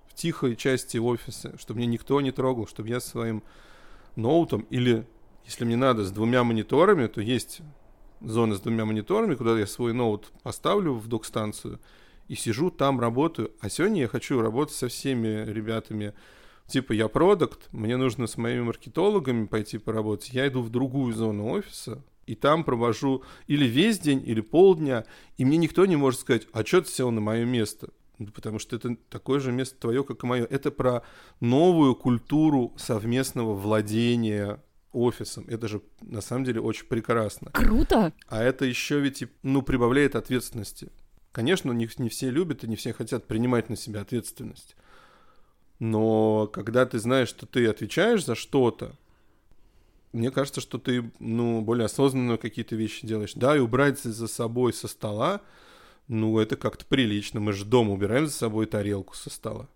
в 0.08 0.16
тихой 0.16 0.56
части 0.56 0.98
офиса, 0.98 1.58
чтобы 1.58 1.80
меня 1.80 1.92
никто 1.92 2.20
не 2.22 2.32
трогал, 2.32 2.68
чтобы 2.68 2.90
я 2.90 3.00
своим 3.00 3.44
ноутом 4.16 4.62
или, 4.70 5.08
если 5.46 5.66
мне 5.66 5.76
надо, 5.76 6.04
с 6.04 6.12
двумя 6.12 6.44
мониторами, 6.44 7.08
то 7.08 7.22
есть 7.22 7.62
зона 8.24 8.56
с 8.56 8.62
двумя 8.62 8.86
мониторами, 8.86 9.36
куда 9.36 9.58
я 9.58 9.68
свой 9.68 9.94
ноут 9.94 10.32
поставлю 10.44 10.94
в 10.94 11.08
док-станцию 11.08 11.80
и 12.28 12.36
сижу 12.36 12.72
там, 12.72 13.00
работаю. 13.00 13.52
А 13.60 13.70
сегодня 13.70 14.02
я 14.02 14.08
хочу 14.08 14.42
работать 14.42 14.76
со 14.76 14.88
всеми 14.88 15.46
ребятами, 15.46 16.14
типа 16.68 16.94
я 16.94 17.08
продукт, 17.08 17.68
мне 17.72 17.98
нужно 17.98 18.28
с 18.28 18.38
моими 18.38 18.62
маркетологами 18.62 19.46
пойти 19.46 19.78
поработать, 19.78 20.30
я 20.30 20.48
иду 20.48 20.62
в 20.62 20.70
другую 20.70 21.14
зону 21.14 21.50
офиса, 21.50 22.02
и 22.26 22.36
там 22.36 22.64
провожу 22.64 23.24
или 23.48 23.66
весь 23.66 24.00
день, 24.00 24.24
или 24.26 24.42
полдня, 24.42 25.06
и 25.38 25.46
мне 25.46 25.58
никто 25.58 25.86
не 25.86 25.96
может 25.96 26.22
сказать, 26.22 26.48
а 26.54 26.66
что 26.66 26.82
ты 26.82 26.90
сел 26.90 27.12
на 27.12 27.22
мое 27.22 27.46
место? 27.46 27.90
Ну, 28.20 28.28
потому 28.28 28.60
что 28.60 28.76
это 28.76 28.96
такое 29.10 29.40
же 29.40 29.52
место 29.52 29.76
твое, 29.78 30.04
как 30.04 30.24
и 30.24 30.28
мое. 30.28 30.46
Это 30.46 30.72
про 30.72 31.02
новую 31.40 31.96
культуру 31.96 32.74
совместного 32.78 33.54
владения 33.54 34.62
офисом. 34.94 35.46
Это 35.48 35.68
же 35.68 35.82
на 36.02 36.22
самом 36.22 36.46
деле 36.46 36.62
очень 36.62 36.86
прекрасно. 36.86 37.52
Круто! 37.52 38.14
А 38.28 38.42
это 38.42 38.66
еще 38.66 39.00
ведь, 39.00 39.24
ну, 39.42 39.62
прибавляет 39.62 40.16
ответственности. 40.16 40.90
Конечно, 41.32 41.72
не, 41.72 41.90
не 41.98 42.10
все 42.10 42.30
любят 42.30 42.64
и 42.64 42.68
не 42.68 42.76
все 42.76 42.94
хотят 42.94 43.26
принимать 43.26 43.70
на 43.70 43.76
себя 43.76 44.02
ответственность. 44.02 44.76
Но 45.80 46.48
когда 46.48 46.86
ты 46.86 47.00
знаешь, 47.00 47.30
что 47.30 47.46
ты 47.46 47.68
отвечаешь 47.68 48.24
за 48.24 48.36
что-то, 48.36 48.96
мне 50.14 50.30
кажется, 50.30 50.62
что 50.62 50.78
ты, 50.78 51.12
ну, 51.20 51.62
более 51.62 51.86
осознанно 51.86 52.38
какие-то 52.38 52.76
вещи 52.76 53.06
делаешь. 53.06 53.34
Да, 53.34 53.58
и 53.58 53.60
убрать 53.60 54.00
за 54.00 54.28
собой 54.28 54.72
со 54.72 54.88
стола, 54.88 55.42
ну, 56.08 56.38
это 56.38 56.56
как-то 56.56 56.86
прилично. 56.86 57.40
Мы 57.40 57.52
же 57.52 57.66
дома 57.66 57.94
убираем 57.94 58.28
за 58.28 58.34
собой 58.34 58.68
тарелку 58.68 59.16
со 59.16 59.32
стола. 59.32 59.68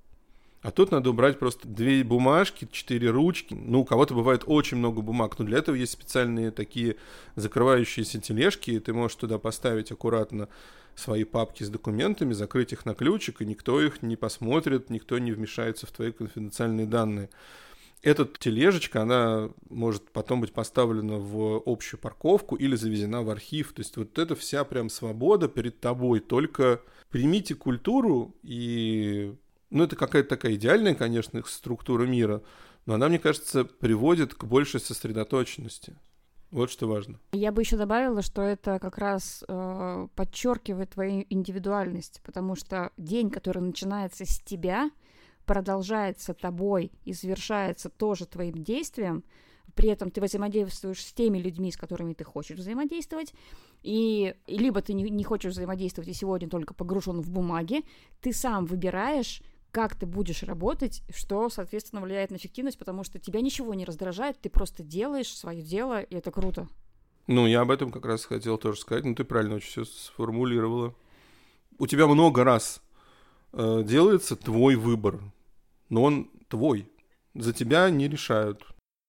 А 0.61 0.71
тут 0.71 0.91
надо 0.91 1.11
убрать 1.11 1.37
просто 1.37 1.67
две 1.67 2.03
бумажки, 2.03 2.67
четыре 2.71 3.09
ручки. 3.09 3.53
Ну, 3.53 3.81
у 3.81 3.85
кого-то 3.85 4.15
бывает 4.15 4.43
очень 4.45 4.77
много 4.77 5.01
бумаг, 5.01 5.37
но 5.37 5.45
для 5.45 5.59
этого 5.59 5.75
есть 5.75 5.91
специальные 5.91 6.51
такие 6.51 6.95
закрывающиеся 7.35 8.19
тележки, 8.19 8.71
и 8.71 8.79
ты 8.79 8.91
можешь 8.91 9.15
туда 9.15 9.37
поставить 9.37 9.91
аккуратно 9.91 10.49
свои 10.95 11.25
папки 11.25 11.63
с 11.63 11.69
документами, 11.69 12.33
закрыть 12.33 12.73
их 12.73 12.85
на 12.85 12.95
ключик, 12.95 13.41
и 13.41 13.45
никто 13.45 13.79
их 13.79 14.01
не 14.01 14.15
посмотрит, 14.15 14.89
никто 14.89 15.19
не 15.19 15.31
вмешается 15.31 15.85
в 15.85 15.91
твои 15.91 16.11
конфиденциальные 16.11 16.87
данные. 16.87 17.29
Эта 18.01 18.25
тележечка, 18.25 19.01
она 19.01 19.49
может 19.69 20.11
потом 20.11 20.41
быть 20.41 20.53
поставлена 20.53 21.17
в 21.17 21.61
общую 21.65 21.99
парковку 21.99 22.55
или 22.55 22.75
завезена 22.75 23.21
в 23.21 23.29
архив. 23.29 23.73
То 23.73 23.81
есть 23.81 23.97
вот 23.97 24.17
это 24.17 24.35
вся 24.35 24.63
прям 24.63 24.89
свобода 24.89 25.47
перед 25.47 25.79
тобой. 25.79 26.19
Только 26.19 26.81
примите 27.09 27.55
культуру 27.55 28.35
и... 28.43 29.35
Ну, 29.69 29.83
это 29.83 29.95
какая-то 29.95 30.29
такая 30.29 30.55
идеальная, 30.55 30.95
конечно, 30.95 31.41
структура 31.45 32.05
мира, 32.05 32.41
но 32.85 32.93
она, 32.93 33.09
мне 33.09 33.19
кажется, 33.19 33.65
приводит 33.65 34.33
к 34.33 34.45
большей 34.45 34.79
сосредоточенности. 34.79 35.97
Вот 36.51 36.71
что 36.71 36.87
важно. 36.87 37.19
Я 37.33 37.51
бы 37.51 37.61
еще 37.61 37.75
добавила, 37.75 38.21
что 38.21 38.41
это 38.41 38.79
как 38.79 38.97
раз 38.97 39.43
э, 39.47 40.07
подчеркивает 40.15 40.91
твою 40.91 41.25
индивидуальность, 41.29 42.21
потому 42.23 42.55
что 42.55 42.91
день, 42.95 43.29
который 43.29 43.61
начинается 43.61 44.25
с 44.25 44.39
тебя, 44.39 44.89
продолжается 45.45 46.33
тобой 46.33 46.91
и 47.03 47.11
завершается 47.11 47.89
тоже 47.89 48.25
твоим 48.25 48.63
действием, 48.63 49.25
при 49.75 49.89
этом 49.89 50.09
ты 50.09 50.21
взаимодействуешь 50.21 51.03
с 51.03 51.13
теми 51.13 51.37
людьми, 51.37 51.71
с 51.71 51.77
которыми 51.77 52.13
ты 52.13 52.23
хочешь 52.23 52.57
взаимодействовать, 52.57 53.33
и 53.83 54.35
либо 54.47 54.81
ты 54.81 54.93
не, 54.93 55.09
не 55.09 55.23
хочешь 55.23 55.51
взаимодействовать 55.51 56.09
и 56.09 56.13
сегодня 56.13 56.49
только 56.49 56.73
погружен 56.73 57.21
в 57.21 57.29
бумаги, 57.29 57.83
ты 58.21 58.33
сам 58.33 58.65
выбираешь, 58.65 59.41
как 59.71 59.95
ты 59.95 60.05
будешь 60.05 60.43
работать, 60.43 61.03
что, 61.15 61.49
соответственно, 61.49 62.01
влияет 62.01 62.31
на 62.31 62.37
эффективность, 62.37 62.77
потому 62.77 63.03
что 63.03 63.19
тебя 63.19 63.41
ничего 63.41 63.73
не 63.73 63.85
раздражает, 63.85 64.39
ты 64.39 64.49
просто 64.49 64.83
делаешь 64.83 65.35
свое 65.35 65.61
дело, 65.61 66.01
и 66.01 66.15
это 66.15 66.31
круто. 66.31 66.67
Ну, 67.27 67.45
я 67.45 67.61
об 67.61 67.71
этом 67.71 67.91
как 67.91 68.05
раз 68.05 68.25
хотел 68.25 68.57
тоже 68.57 68.79
сказать, 68.79 69.03
ну, 69.03 69.13
ты 69.13 69.23
правильно 69.23 69.55
очень 69.55 69.69
все 69.69 69.85
сформулировала. 69.85 70.95
У 71.77 71.85
тебя 71.85 72.07
много 72.07 72.43
раз 72.43 72.81
э, 73.53 73.83
делается 73.85 74.35
твой 74.35 74.75
выбор, 74.75 75.19
но 75.89 76.03
он 76.03 76.31
твой. 76.47 76.89
За 77.35 77.53
тебя 77.53 77.89
не 77.89 78.07
решают. 78.07 78.65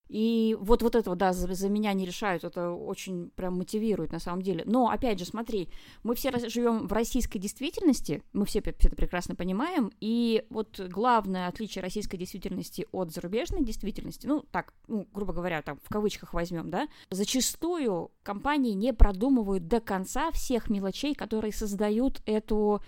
И 0.09 0.57
вот, 0.59 0.83
вот 0.83 0.94
это, 0.94 1.14
да, 1.14 1.33
за, 1.33 1.53
за 1.53 1.68
меня 1.68 1.92
не 1.92 2.07
решают, 2.07 2.44
это 2.44 2.71
очень 2.71 3.31
прям 3.31 3.57
мотивирует 3.59 4.12
на 4.12 4.18
самом 4.18 4.42
деле. 4.42 4.62
Но, 4.66 4.88
опять 4.88 5.18
же, 5.18 5.25
смотри, 5.25 5.68
мы 6.03 6.14
все 6.14 6.31
живем 6.49 6.87
в 6.87 6.92
российской 6.92 7.38
действительности, 7.38 8.23
мы 8.33 8.47
все 8.47 8.61
это 8.61 8.97
прекрасно 8.97 9.35
понимаем, 9.35 9.92
и 10.01 10.44
вот 10.51 10.81
главное 10.81 11.49
отличие 11.49 11.83
российской 11.83 12.16
действительности 12.16 12.87
от 12.92 13.12
зарубежной 13.12 13.62
действительности, 13.62 14.27
ну, 14.27 14.44
так, 14.51 14.73
ну, 14.87 15.07
грубо 15.12 15.33
говоря, 15.33 15.62
там, 15.62 15.79
в 15.83 15.88
кавычках 15.88 16.33
возьмем, 16.33 16.71
да, 16.71 16.88
зачастую 17.11 18.11
компании 18.23 18.73
не 18.73 18.94
продумывают 18.94 19.68
до 19.68 19.81
конца 19.81 20.31
всех 20.31 20.71
мелочей, 20.71 21.14
которые 21.14 21.53
создают 21.53 22.23
эту 22.25 22.83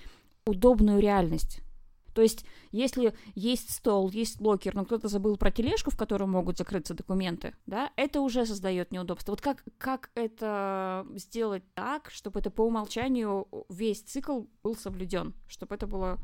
удобную 0.46 1.00
реальность 1.00 1.60
то 2.14 2.22
есть, 2.22 2.44
если 2.72 3.14
есть 3.34 3.70
стол, 3.70 4.10
есть 4.10 4.40
локер, 4.40 4.74
но 4.74 4.84
кто-то 4.84 5.08
забыл 5.08 5.36
про 5.36 5.50
тележку, 5.50 5.90
в 5.90 5.96
которой 5.96 6.24
могут 6.24 6.58
закрыться 6.58 6.94
документы, 6.94 7.54
да, 7.66 7.90
это 7.96 8.20
уже 8.20 8.46
создает 8.46 8.92
неудобство. 8.92 9.32
Вот 9.32 9.40
как, 9.40 9.64
как 9.78 10.10
это 10.14 11.06
сделать 11.14 11.62
так, 11.74 12.10
чтобы 12.10 12.40
это 12.40 12.50
по 12.50 12.62
умолчанию 12.62 13.46
весь 13.68 14.02
цикл 14.02 14.42
был 14.62 14.76
соблюден, 14.76 15.34
чтобы 15.48 15.74
это 15.74 15.86
было 15.86 16.18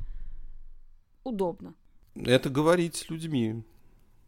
удобно? 1.25 1.75
Это 2.15 2.49
говорить 2.49 2.97
с 2.97 3.11
людьми. 3.11 3.63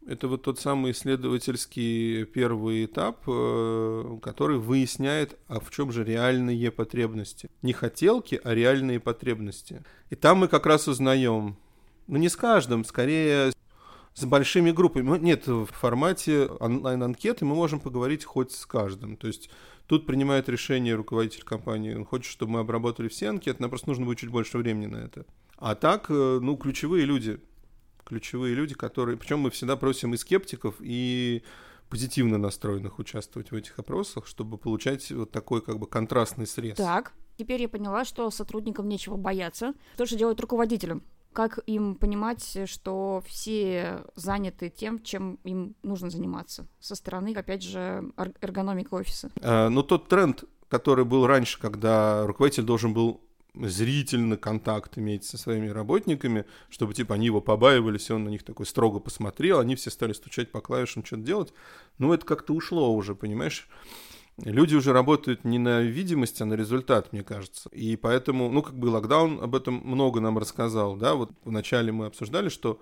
Это 0.07 0.27
вот 0.27 0.43
тот 0.43 0.59
самый 0.59 0.91
исследовательский 0.91 2.25
первый 2.25 2.85
этап, 2.85 3.23
э, 3.27 4.17
который 4.21 4.57
выясняет, 4.57 5.37
а 5.47 5.59
в 5.59 5.69
чем 5.71 5.91
же 5.91 6.03
реальные 6.03 6.71
потребности. 6.71 7.49
Не 7.61 7.73
хотелки, 7.73 8.39
а 8.43 8.53
реальные 8.53 8.99
потребности. 8.99 9.83
И 10.09 10.15
там 10.15 10.39
мы 10.39 10.47
как 10.47 10.65
раз 10.65 10.87
узнаем, 10.87 11.57
ну 12.07 12.17
не 12.17 12.29
с 12.29 12.35
каждым, 12.35 12.85
скорее 12.85 13.51
с 14.13 14.25
большими 14.25 14.71
группами. 14.71 15.17
Нет, 15.17 15.47
в 15.47 15.67
формате 15.67 16.45
онлайн-анкеты 16.45 17.45
мы 17.45 17.55
можем 17.55 17.79
поговорить 17.79 18.25
хоть 18.25 18.51
с 18.51 18.65
каждым. 18.65 19.15
То 19.15 19.27
есть 19.27 19.49
тут 19.87 20.05
принимает 20.05 20.49
решение 20.49 20.95
руководитель 20.95 21.43
компании. 21.43 21.93
Он 21.93 22.05
хочет, 22.05 22.31
чтобы 22.31 22.53
мы 22.53 22.59
обработали 22.59 23.07
все 23.07 23.29
анкеты, 23.29 23.61
нам 23.61 23.69
просто 23.69 23.89
нужно 23.89 24.05
будет 24.05 24.19
чуть 24.19 24.29
больше 24.29 24.57
времени 24.57 24.87
на 24.87 24.97
это. 24.97 25.25
А 25.57 25.75
так, 25.75 26.05
э, 26.09 26.39
ну, 26.41 26.55
ключевые 26.57 27.05
люди, 27.05 27.39
ключевые 28.09 28.55
люди, 28.55 28.73
которые... 28.73 29.17
Причем 29.17 29.39
мы 29.39 29.51
всегда 29.51 29.77
просим 29.77 30.13
и 30.13 30.17
скептиков, 30.17 30.75
и 30.79 31.43
позитивно 31.89 32.37
настроенных 32.37 32.99
участвовать 32.99 33.51
в 33.51 33.55
этих 33.55 33.77
опросах, 33.79 34.27
чтобы 34.27 34.57
получать 34.57 35.11
вот 35.11 35.31
такой 35.31 35.61
как 35.61 35.79
бы 35.79 35.87
контрастный 35.87 36.47
срез. 36.47 36.75
Так, 36.75 37.13
теперь 37.37 37.61
я 37.61 37.69
поняла, 37.69 38.05
что 38.05 38.29
сотрудникам 38.31 38.89
нечего 38.89 39.15
бояться. 39.15 39.73
Что 39.93 40.05
же 40.05 40.17
делать 40.17 40.39
руководителям? 40.39 41.03
Как 41.33 41.59
им 41.67 41.95
понимать, 41.95 42.57
что 42.65 43.23
все 43.27 44.03
заняты 44.15 44.69
тем, 44.69 45.01
чем 45.03 45.35
им 45.43 45.75
нужно 45.83 46.09
заниматься? 46.09 46.67
Со 46.79 46.95
стороны, 46.95 47.33
опять 47.35 47.61
же, 47.61 48.11
эргономика 48.41 48.95
офиса. 48.95 49.31
А, 49.41 49.69
ну, 49.69 49.83
тот 49.83 50.07
тренд, 50.07 50.45
который 50.67 51.05
был 51.05 51.27
раньше, 51.27 51.59
когда 51.59 52.25
руководитель 52.25 52.63
должен 52.63 52.93
был 52.93 53.21
зрительно 53.55 54.37
контакт 54.37 54.97
иметь 54.97 55.25
со 55.25 55.37
своими 55.37 55.67
работниками, 55.67 56.45
чтобы, 56.69 56.93
типа, 56.93 57.15
они 57.15 57.27
его 57.27 57.41
побаивались, 57.41 58.09
и 58.09 58.13
он 58.13 58.23
на 58.23 58.29
них 58.29 58.43
такой 58.43 58.65
строго 58.65 58.99
посмотрел, 58.99 59.59
они 59.59 59.75
все 59.75 59.89
стали 59.89 60.13
стучать 60.13 60.51
по 60.51 60.61
клавишам, 60.61 61.03
что-то 61.03 61.23
делать. 61.23 61.53
Ну, 61.97 62.13
это 62.13 62.25
как-то 62.25 62.53
ушло 62.53 62.93
уже, 62.93 63.15
понимаешь? 63.15 63.67
Люди 64.45 64.75
уже 64.75 64.93
работают 64.93 65.43
не 65.43 65.57
на 65.59 65.81
видимость, 65.81 66.41
а 66.41 66.45
на 66.45 66.53
результат, 66.53 67.11
мне 67.11 67.23
кажется. 67.23 67.69
И 67.69 67.95
поэтому, 67.97 68.49
ну, 68.49 68.61
как 68.61 68.77
бы 68.77 68.85
локдаун 68.85 69.41
об 69.41 69.55
этом 69.55 69.81
много 69.83 70.21
нам 70.21 70.37
рассказал, 70.37 70.95
да, 70.95 71.15
вот 71.15 71.31
вначале 71.43 71.91
мы 71.91 72.05
обсуждали, 72.05 72.47
что 72.49 72.79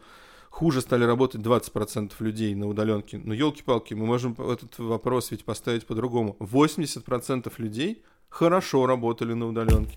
хуже 0.50 0.82
стали 0.82 1.04
работать 1.04 1.42
20% 1.42 2.14
людей 2.20 2.54
на 2.54 2.68
удаленке. 2.68 3.20
Но 3.24 3.34
елки-палки, 3.34 3.96
мы 3.96 4.06
можем 4.06 4.34
этот 4.34 4.78
вопрос 4.78 5.32
ведь 5.32 5.46
поставить 5.46 5.88
по-другому. 5.88 6.36
80% 6.40 7.52
людей 7.58 8.04
хорошо 8.30 8.86
работали 8.86 9.34
на 9.34 9.48
удаленке. 9.48 9.96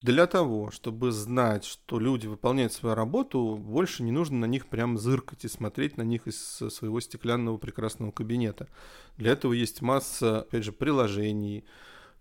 Для 0.00 0.28
того, 0.28 0.70
чтобы 0.70 1.10
знать, 1.10 1.64
что 1.64 1.98
люди 1.98 2.28
выполняют 2.28 2.72
свою 2.72 2.94
работу, 2.94 3.56
больше 3.56 4.04
не 4.04 4.12
нужно 4.12 4.38
на 4.38 4.44
них 4.44 4.68
прям 4.68 4.96
зыркать 4.96 5.44
и 5.44 5.48
смотреть 5.48 5.96
на 5.96 6.02
них 6.02 6.28
из 6.28 6.38
своего 6.38 7.00
стеклянного 7.00 7.58
прекрасного 7.58 8.12
кабинета. 8.12 8.68
Для 9.16 9.32
этого 9.32 9.52
есть 9.54 9.82
масса, 9.82 10.42
опять 10.42 10.62
же, 10.62 10.70
приложений, 10.70 11.64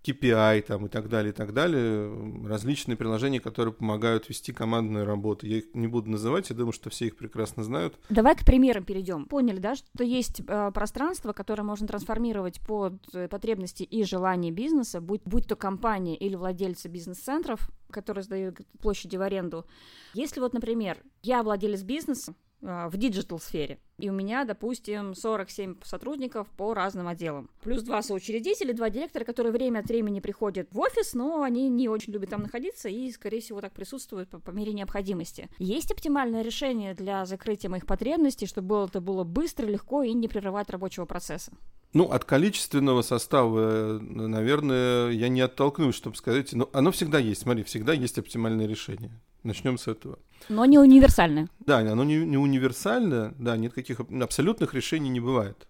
KPI 0.07 0.61
там, 0.61 0.85
и 0.85 0.89
так 0.89 1.09
далее, 1.09 1.31
и 1.31 1.35
так 1.35 1.53
далее. 1.53 2.11
Различные 2.47 2.95
приложения, 2.95 3.39
которые 3.39 3.73
помогают 3.73 4.29
вести 4.29 4.53
командную 4.53 5.05
работу. 5.05 5.45
Я 5.45 5.57
их 5.57 5.65
не 5.73 5.87
буду 5.87 6.09
называть, 6.09 6.49
я 6.49 6.55
думаю, 6.55 6.71
что 6.71 6.89
все 6.89 7.07
их 7.07 7.17
прекрасно 7.17 7.63
знают. 7.63 7.95
Давай 8.09 8.35
к 8.35 8.45
примерам 8.45 8.83
перейдем. 8.83 9.25
Поняли, 9.25 9.59
да, 9.59 9.75
что 9.75 10.03
есть 10.03 10.41
э, 10.47 10.71
пространство, 10.73 11.33
которое 11.33 11.63
можно 11.63 11.87
трансформировать 11.87 12.59
под 12.61 12.93
э, 13.13 13.27
потребности 13.27 13.83
и 13.83 14.03
желания 14.03 14.51
бизнеса, 14.51 15.01
будь, 15.01 15.21
будь 15.25 15.47
то 15.47 15.55
компания 15.55 16.15
или 16.15 16.35
владельцы 16.35 16.87
бизнес-центров, 16.87 17.69
которые 17.89 18.23
сдают 18.23 18.57
площади 18.81 19.17
в 19.17 19.21
аренду. 19.21 19.65
Если 20.13 20.39
вот, 20.39 20.53
например, 20.53 20.97
я 21.23 21.43
владелец 21.43 21.83
бизнеса, 21.83 22.35
а, 22.63 22.89
в 22.89 22.97
digital 22.97 23.39
сфере. 23.39 23.79
И 23.99 24.11
у 24.11 24.13
меня, 24.13 24.45
допустим, 24.45 25.15
47 25.15 25.77
сотрудников 25.83 26.47
по 26.55 26.75
разным 26.75 27.07
отделам. 27.07 27.49
Плюс 27.63 27.81
два 27.81 28.03
соучредителя, 28.03 28.71
два 28.71 28.91
директора, 28.91 29.23
которые 29.23 29.51
время 29.51 29.79
от 29.79 29.87
времени 29.87 30.19
приходят 30.19 30.67
в 30.71 30.79
офис, 30.79 31.15
но 31.15 31.41
они 31.41 31.67
не 31.67 31.89
очень 31.89 32.13
любят 32.13 32.29
там 32.29 32.43
находиться 32.43 32.89
и, 32.89 33.11
скорее 33.11 33.41
всего, 33.41 33.59
так 33.59 33.73
присутствуют 33.73 34.29
по, 34.29 34.37
по 34.37 34.51
мере 34.51 34.73
необходимости. 34.73 35.49
Есть 35.57 35.91
оптимальное 35.91 36.43
решение 36.43 36.93
для 36.93 37.25
закрытия 37.25 37.71
моих 37.71 37.87
потребностей, 37.87 38.45
чтобы 38.45 38.85
это 38.87 39.01
было 39.01 39.23
быстро, 39.23 39.65
легко 39.65 40.03
и 40.03 40.13
не 40.13 40.27
прерывать 40.27 40.69
рабочего 40.69 41.05
процесса? 41.05 41.51
Ну, 41.93 42.03
от 42.03 42.25
количественного 42.25 43.01
состава, 43.01 43.97
наверное, 43.99 45.09
я 45.09 45.29
не 45.29 45.41
оттолкнусь, 45.41 45.95
чтобы 45.95 46.17
сказать, 46.17 46.53
но 46.53 46.69
оно 46.73 46.91
всегда 46.91 47.17
есть, 47.17 47.41
смотри, 47.41 47.63
всегда 47.63 47.93
есть 47.93 48.19
оптимальное 48.19 48.67
решение. 48.67 49.11
Начнем 49.43 49.77
с 49.77 49.87
этого. 49.87 50.19
Но 50.49 50.65
не 50.65 50.77
универсальное. 50.77 51.47
Да, 51.59 51.77
оно 51.77 52.03
не, 52.03 52.17
не 52.17 52.37
универсальное, 52.37 53.33
да, 53.39 53.55
нет 53.55 53.71
каких 53.71 53.86
абсолютных 54.21 54.73
решений 54.73 55.09
не 55.09 55.19
бывает. 55.19 55.67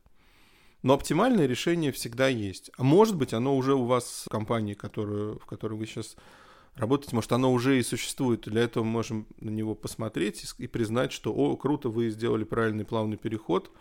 Но 0.83 0.93
оптимальное 0.93 1.47
решение 1.47 1.91
всегда 1.91 2.27
есть. 2.27 2.71
А 2.77 2.83
может 2.83 3.15
быть, 3.15 3.33
оно 3.33 3.55
уже 3.55 3.73
у 3.73 3.85
вас 3.85 4.23
в 4.25 4.29
компании, 4.29 4.73
которую, 4.73 5.39
в 5.39 5.45
которой 5.45 5.73
вы 5.73 5.85
сейчас 5.85 6.15
работаете, 6.75 7.15
может, 7.15 7.31
оно 7.31 7.51
уже 7.51 7.79
и 7.79 7.83
существует. 7.83 8.41
Для 8.41 8.61
этого 8.61 8.83
мы 8.83 8.91
можем 8.91 9.27
на 9.39 9.49
него 9.49 9.75
посмотреть 9.75 10.43
и, 10.43 10.63
и 10.63 10.67
признать, 10.67 11.11
что, 11.11 11.33
о, 11.33 11.55
круто, 11.57 11.89
вы 11.89 12.09
сделали 12.09 12.43
правильный 12.43 12.85
плавный 12.85 13.17
переход. 13.17 13.71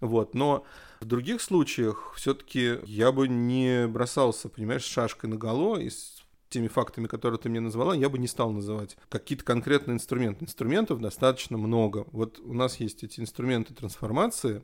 Вот. 0.00 0.34
Но 0.34 0.64
в 1.00 1.04
других 1.04 1.40
случаях 1.40 2.14
все-таки 2.16 2.78
я 2.84 3.12
бы 3.12 3.28
не 3.28 3.86
бросался, 3.86 4.48
понимаешь, 4.48 4.84
шашкой 4.84 5.30
на 5.30 5.36
голо 5.36 5.78
и 5.78 5.90
теми 6.50 6.68
фактами, 6.68 7.06
которые 7.06 7.40
ты 7.40 7.48
мне 7.48 7.60
назвала, 7.60 7.94
я 7.94 8.08
бы 8.08 8.18
не 8.18 8.26
стал 8.26 8.52
называть 8.52 8.96
какие-то 9.08 9.44
конкретные 9.44 9.94
инструменты. 9.94 10.44
Инструментов 10.44 11.00
достаточно 11.00 11.56
много. 11.56 12.06
Вот 12.12 12.38
у 12.40 12.52
нас 12.52 12.78
есть 12.80 13.02
эти 13.02 13.20
инструменты 13.20 13.72
трансформации, 13.72 14.62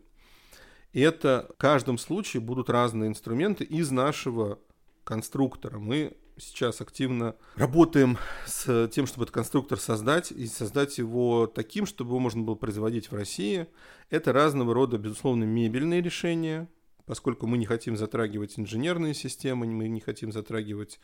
и 0.93 1.01
это 1.01 1.49
в 1.55 1.59
каждом 1.59 1.99
случае 1.99 2.41
будут 2.41 2.69
разные 2.69 3.09
инструменты 3.09 3.65
из 3.65 3.91
нашего 3.91 4.59
конструктора. 5.05 5.79
Мы 5.79 6.17
сейчас 6.39 6.81
активно 6.81 7.37
работаем 7.55 8.19
с 8.47 8.89
тем, 8.89 9.07
чтобы 9.07 9.25
этот 9.25 9.35
конструктор 9.35 9.79
создать 9.79 10.33
и 10.33 10.47
создать 10.47 10.99
его 10.99 11.47
таким, 11.47 11.87
чтобы 11.87 12.11
его 12.11 12.19
можно 12.19 12.43
было 12.43 12.55
производить 12.57 13.11
в 13.11 13.15
России. 13.15 13.67
Это 14.11 14.33
разного 14.33 14.75
рода, 14.75 14.99
безусловно, 14.99 15.45
мебельные 15.45 16.03
решения, 16.03 16.69
поскольку 17.07 17.47
мы 17.47 17.57
не 17.57 17.67
хотим 17.67 17.97
затрагивать 17.97 18.59
инженерные 18.59 19.15
системы, 19.15 19.67
мы 19.67 19.89
не 19.89 20.01
хотим 20.01 20.33
затрагивать 20.33 21.01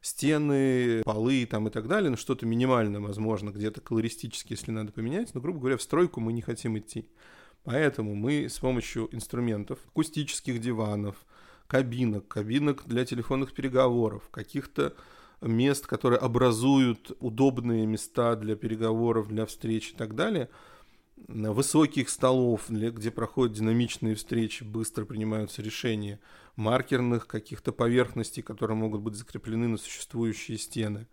стены, 0.00 1.02
полы 1.04 1.46
там 1.46 1.68
и 1.68 1.70
так 1.70 1.88
далее, 1.88 2.10
ну 2.10 2.16
что-то 2.16 2.46
минимальное, 2.46 3.00
возможно, 3.00 3.50
где-то 3.50 3.80
колористически, 3.80 4.52
если 4.52 4.70
надо 4.70 4.92
поменять, 4.92 5.34
но, 5.34 5.40
грубо 5.40 5.60
говоря, 5.60 5.76
в 5.76 5.82
стройку 5.82 6.20
мы 6.20 6.32
не 6.32 6.42
хотим 6.42 6.78
идти. 6.78 7.08
Поэтому 7.64 8.14
мы 8.14 8.48
с 8.48 8.58
помощью 8.58 9.08
инструментов, 9.12 9.78
акустических 9.88 10.60
диванов, 10.60 11.16
кабинок, 11.66 12.28
кабинок 12.28 12.84
для 12.86 13.04
телефонных 13.04 13.52
переговоров, 13.52 14.28
каких-то 14.30 14.94
мест, 15.40 15.86
которые 15.86 16.20
образуют 16.20 17.16
удобные 17.20 17.86
места 17.86 18.36
для 18.36 18.54
переговоров, 18.54 19.28
для 19.28 19.46
встреч 19.46 19.90
и 19.90 19.94
так 19.94 20.14
далее– 20.14 20.48
высоких 21.28 22.08
столов, 22.08 22.68
где 22.68 23.10
проходят 23.10 23.56
динамичные 23.56 24.14
встречи, 24.14 24.64
быстро 24.64 25.04
принимаются 25.04 25.62
решения, 25.62 26.20
маркерных 26.56 27.26
каких-то 27.26 27.72
поверхностей, 27.72 28.42
которые 28.42 28.76
могут 28.76 29.00
быть 29.00 29.14
закреплены 29.14 29.68
на 29.68 29.76
существующие 29.76 30.58
стены. 30.58 31.06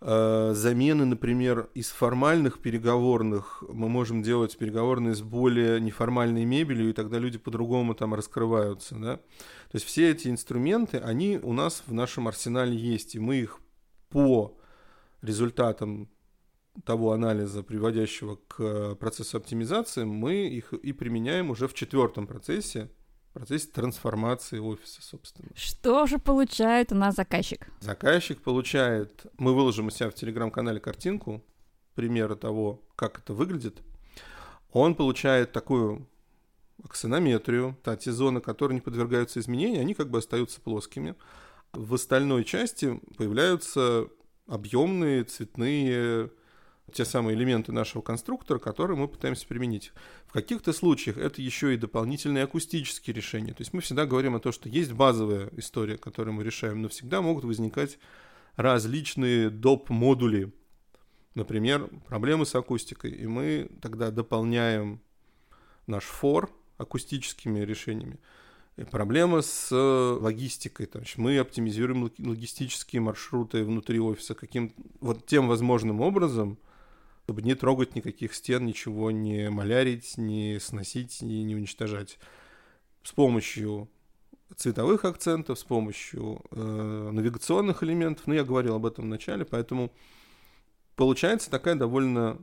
Э, 0.00 0.52
замены, 0.54 1.06
например, 1.06 1.70
из 1.74 1.88
формальных 1.88 2.60
переговорных 2.60 3.64
мы 3.68 3.88
можем 3.88 4.22
делать 4.22 4.56
переговорные 4.58 5.14
с 5.14 5.22
более 5.22 5.80
неформальной 5.80 6.44
мебелью, 6.44 6.90
и 6.90 6.92
тогда 6.92 7.18
люди 7.18 7.38
по-другому 7.38 7.94
там 7.94 8.14
раскрываются. 8.14 8.96
Да? 8.96 9.16
То 9.16 9.74
есть 9.74 9.86
все 9.86 10.10
эти 10.10 10.28
инструменты, 10.28 10.98
они 10.98 11.38
у 11.42 11.52
нас 11.52 11.82
в 11.86 11.94
нашем 11.94 12.28
арсенале 12.28 12.76
есть, 12.76 13.14
и 13.14 13.18
мы 13.18 13.36
их 13.36 13.60
по 14.10 14.56
результатам 15.22 16.10
того 16.84 17.12
анализа, 17.12 17.62
приводящего 17.62 18.36
к 18.48 18.96
процессу 18.96 19.36
оптимизации, 19.36 20.04
мы 20.04 20.48
их 20.48 20.72
и 20.72 20.92
применяем 20.92 21.50
уже 21.50 21.68
в 21.68 21.74
четвертом 21.74 22.26
процессе, 22.26 22.90
процессе 23.32 23.68
трансформации 23.68 24.58
офиса, 24.58 25.02
собственно. 25.02 25.48
Что 25.54 26.06
же 26.06 26.18
получает 26.18 26.92
у 26.92 26.94
нас 26.94 27.14
заказчик? 27.14 27.68
Заказчик 27.80 28.42
получает, 28.42 29.26
мы 29.38 29.54
выложим 29.54 29.86
у 29.86 29.90
себя 29.90 30.10
в 30.10 30.14
телеграм-канале 30.14 30.80
картинку, 30.80 31.44
примера 31.94 32.34
того, 32.34 32.82
как 32.96 33.18
это 33.20 33.34
выглядит. 33.34 33.80
Он 34.72 34.96
получает 34.96 35.52
такую 35.52 36.08
аксонометрию, 36.82 37.78
те 38.00 38.10
зоны, 38.12 38.40
которые 38.40 38.74
не 38.74 38.80
подвергаются 38.80 39.38
изменению, 39.38 39.80
они 39.80 39.94
как 39.94 40.10
бы 40.10 40.18
остаются 40.18 40.60
плоскими. 40.60 41.14
В 41.72 41.94
остальной 41.94 42.44
части 42.44 43.00
появляются 43.16 44.08
объемные, 44.46 45.24
цветные, 45.24 46.30
те 46.92 47.04
самые 47.04 47.36
элементы 47.36 47.72
нашего 47.72 48.02
конструктора, 48.02 48.58
которые 48.58 48.96
мы 48.96 49.08
пытаемся 49.08 49.46
применить. 49.46 49.92
В 50.26 50.32
каких-то 50.32 50.72
случаях 50.72 51.18
это 51.18 51.40
еще 51.40 51.74
и 51.74 51.78
дополнительные 51.78 52.44
акустические 52.44 53.14
решения. 53.14 53.52
То 53.52 53.62
есть 53.62 53.72
мы 53.72 53.80
всегда 53.80 54.06
говорим 54.06 54.34
о 54.36 54.40
том, 54.40 54.52
что 54.52 54.68
есть 54.68 54.92
базовая 54.92 55.48
история, 55.56 55.96
которую 55.96 56.34
мы 56.34 56.44
решаем, 56.44 56.82
но 56.82 56.88
всегда 56.88 57.22
могут 57.22 57.44
возникать 57.44 57.98
различные 58.56 59.50
доп-модули. 59.50 60.52
Например, 61.34 61.88
проблемы 62.06 62.46
с 62.46 62.54
акустикой. 62.54 63.10
И 63.10 63.26
мы 63.26 63.70
тогда 63.80 64.10
дополняем 64.10 65.00
наш 65.86 66.04
фор 66.04 66.50
акустическими 66.76 67.60
решениями. 67.60 68.18
И 68.76 68.84
проблема 68.84 69.40
с 69.40 69.68
э, 69.70 70.18
логистикой. 70.20 70.86
То 70.86 70.98
есть 70.98 71.16
мы 71.16 71.38
оптимизируем 71.38 72.10
логистические 72.18 73.00
маршруты 73.00 73.64
внутри 73.64 74.00
офиса 74.00 74.34
каким 74.34 74.72
вот 75.00 75.26
тем 75.26 75.48
возможным 75.48 76.00
образом, 76.00 76.58
чтобы 77.24 77.40
не 77.40 77.54
трогать 77.54 77.94
никаких 77.94 78.34
стен, 78.34 78.66
ничего 78.66 79.10
не 79.10 79.48
малярить, 79.48 80.18
не 80.18 80.58
сносить 80.60 81.22
и 81.22 81.42
не 81.42 81.56
уничтожать. 81.56 82.18
С 83.02 83.12
помощью 83.12 83.88
цветовых 84.56 85.06
акцентов, 85.06 85.58
с 85.58 85.64
помощью 85.64 86.42
э, 86.50 87.10
навигационных 87.12 87.82
элементов. 87.82 88.26
Ну, 88.26 88.34
я 88.34 88.44
говорил 88.44 88.74
об 88.74 88.84
этом 88.84 89.06
в 89.06 89.08
начале, 89.08 89.46
поэтому 89.46 89.90
получается 90.96 91.50
такая 91.50 91.76
довольно 91.76 92.38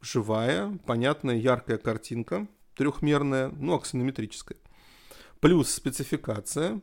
живая, 0.00 0.78
понятная, 0.86 1.36
яркая 1.36 1.76
картинка, 1.76 2.48
трехмерная, 2.76 3.50
ну, 3.50 3.74
аксонометрическая. 3.74 4.58
Плюс 5.40 5.70
спецификация 5.70 6.80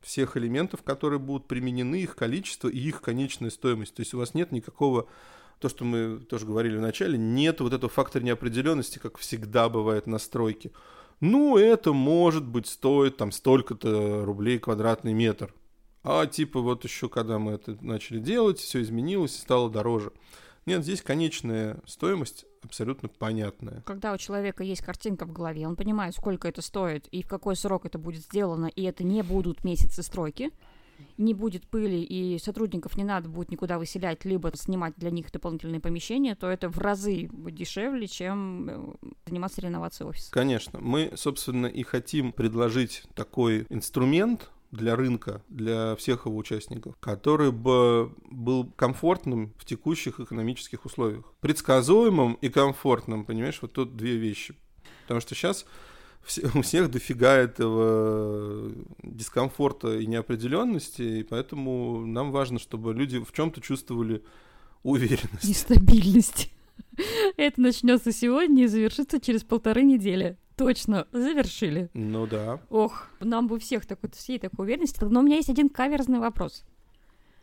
всех 0.00 0.36
элементов, 0.36 0.84
которые 0.84 1.18
будут 1.18 1.48
применены, 1.48 2.02
их 2.02 2.14
количество 2.14 2.68
и 2.68 2.78
их 2.78 3.02
конечная 3.02 3.50
стоимость. 3.50 3.96
То 3.96 4.00
есть 4.00 4.14
у 4.14 4.18
вас 4.18 4.34
нет 4.34 4.52
никакого 4.52 5.08
то, 5.58 5.68
что 5.68 5.84
мы 5.84 6.20
тоже 6.20 6.46
говорили 6.46 6.76
в 6.76 6.80
начале, 6.80 7.18
нет 7.18 7.60
вот 7.60 7.72
этого 7.72 7.90
фактора 7.90 8.22
неопределенности, 8.22 8.98
как 8.98 9.18
всегда 9.18 9.68
бывает 9.68 10.06
на 10.06 10.18
стройке. 10.18 10.70
Ну, 11.20 11.56
это 11.56 11.92
может 11.92 12.46
быть 12.46 12.66
стоит 12.66 13.16
там 13.16 13.32
столько-то 13.32 14.24
рублей 14.24 14.58
квадратный 14.58 15.14
метр. 15.14 15.54
А 16.02 16.26
типа 16.26 16.60
вот 16.60 16.84
еще 16.84 17.08
когда 17.08 17.38
мы 17.38 17.52
это 17.52 17.78
начали 17.80 18.18
делать, 18.18 18.58
все 18.58 18.82
изменилось 18.82 19.36
стало 19.36 19.70
дороже. 19.70 20.12
Нет, 20.66 20.82
здесь 20.82 21.02
конечная 21.02 21.78
стоимость 21.86 22.46
абсолютно 22.62 23.08
понятная. 23.08 23.82
Когда 23.84 24.12
у 24.12 24.18
человека 24.18 24.64
есть 24.64 24.82
картинка 24.82 25.26
в 25.26 25.32
голове, 25.32 25.66
он 25.66 25.76
понимает, 25.76 26.14
сколько 26.14 26.48
это 26.48 26.62
стоит 26.62 27.06
и 27.08 27.22
в 27.22 27.28
какой 27.28 27.56
срок 27.56 27.84
это 27.84 27.98
будет 27.98 28.22
сделано, 28.22 28.66
и 28.66 28.82
это 28.82 29.04
не 29.04 29.22
будут 29.22 29.64
месяцы 29.64 30.02
стройки, 30.02 30.50
не 31.16 31.34
будет 31.34 31.66
пыли 31.66 32.02
и 32.02 32.38
сотрудников 32.38 32.96
не 32.96 33.04
надо 33.04 33.28
будет 33.28 33.50
никуда 33.50 33.78
выселять, 33.78 34.24
либо 34.24 34.50
снимать 34.56 34.94
для 34.96 35.10
них 35.10 35.30
дополнительные 35.30 35.80
помещения, 35.80 36.34
то 36.34 36.48
это 36.48 36.68
в 36.68 36.78
разы 36.78 37.28
дешевле, 37.32 38.06
чем 38.06 38.68
э, 38.68 39.08
заниматься 39.26 39.60
реновацией 39.60 40.08
офиса. 40.08 40.30
Конечно. 40.30 40.80
Мы, 40.80 41.12
собственно, 41.16 41.66
и 41.66 41.82
хотим 41.82 42.32
предложить 42.32 43.04
такой 43.14 43.66
инструмент, 43.70 44.50
для 44.74 44.96
рынка, 44.96 45.40
для 45.48 45.94
всех 45.96 46.26
его 46.26 46.36
участников, 46.36 46.96
который 46.98 47.52
бы 47.52 48.12
был 48.30 48.72
комфортным 48.76 49.54
в 49.56 49.64
текущих 49.64 50.20
экономических 50.20 50.84
условиях. 50.84 51.32
Предсказуемым 51.40 52.34
и 52.40 52.48
комфортным, 52.48 53.24
понимаешь, 53.24 53.60
вот 53.62 53.72
тут 53.72 53.96
две 53.96 54.16
вещи. 54.16 54.56
Потому 55.02 55.20
что 55.20 55.34
сейчас 55.34 55.64
у 56.54 56.62
всех 56.62 56.90
дофига 56.90 57.34
этого 57.34 58.72
дискомфорта 59.02 59.98
и 59.98 60.06
неопределенности, 60.06 61.02
и 61.02 61.22
поэтому 61.22 62.06
нам 62.06 62.32
важно, 62.32 62.58
чтобы 62.58 62.94
люди 62.94 63.18
в 63.22 63.32
чем-то 63.32 63.60
чувствовали 63.60 64.22
уверенность. 64.82 65.44
Нестабильность. 65.44 66.52
Это 67.36 67.60
начнется 67.60 68.12
сегодня 68.12 68.64
и 68.64 68.68
завершится 68.68 69.20
через 69.20 69.44
полторы 69.44 69.82
недели. 69.82 70.36
Точно, 70.56 71.08
завершили. 71.10 71.90
Ну 71.94 72.26
да. 72.26 72.60
Ох, 72.70 73.08
нам 73.20 73.48
бы 73.48 73.58
всех 73.58 73.86
такой, 73.86 74.10
всей 74.10 74.38
такой 74.38 74.66
уверенности. 74.66 75.02
Но 75.02 75.20
у 75.20 75.22
меня 75.22 75.36
есть 75.36 75.50
один 75.50 75.68
каверзный 75.68 76.20
вопрос. 76.20 76.64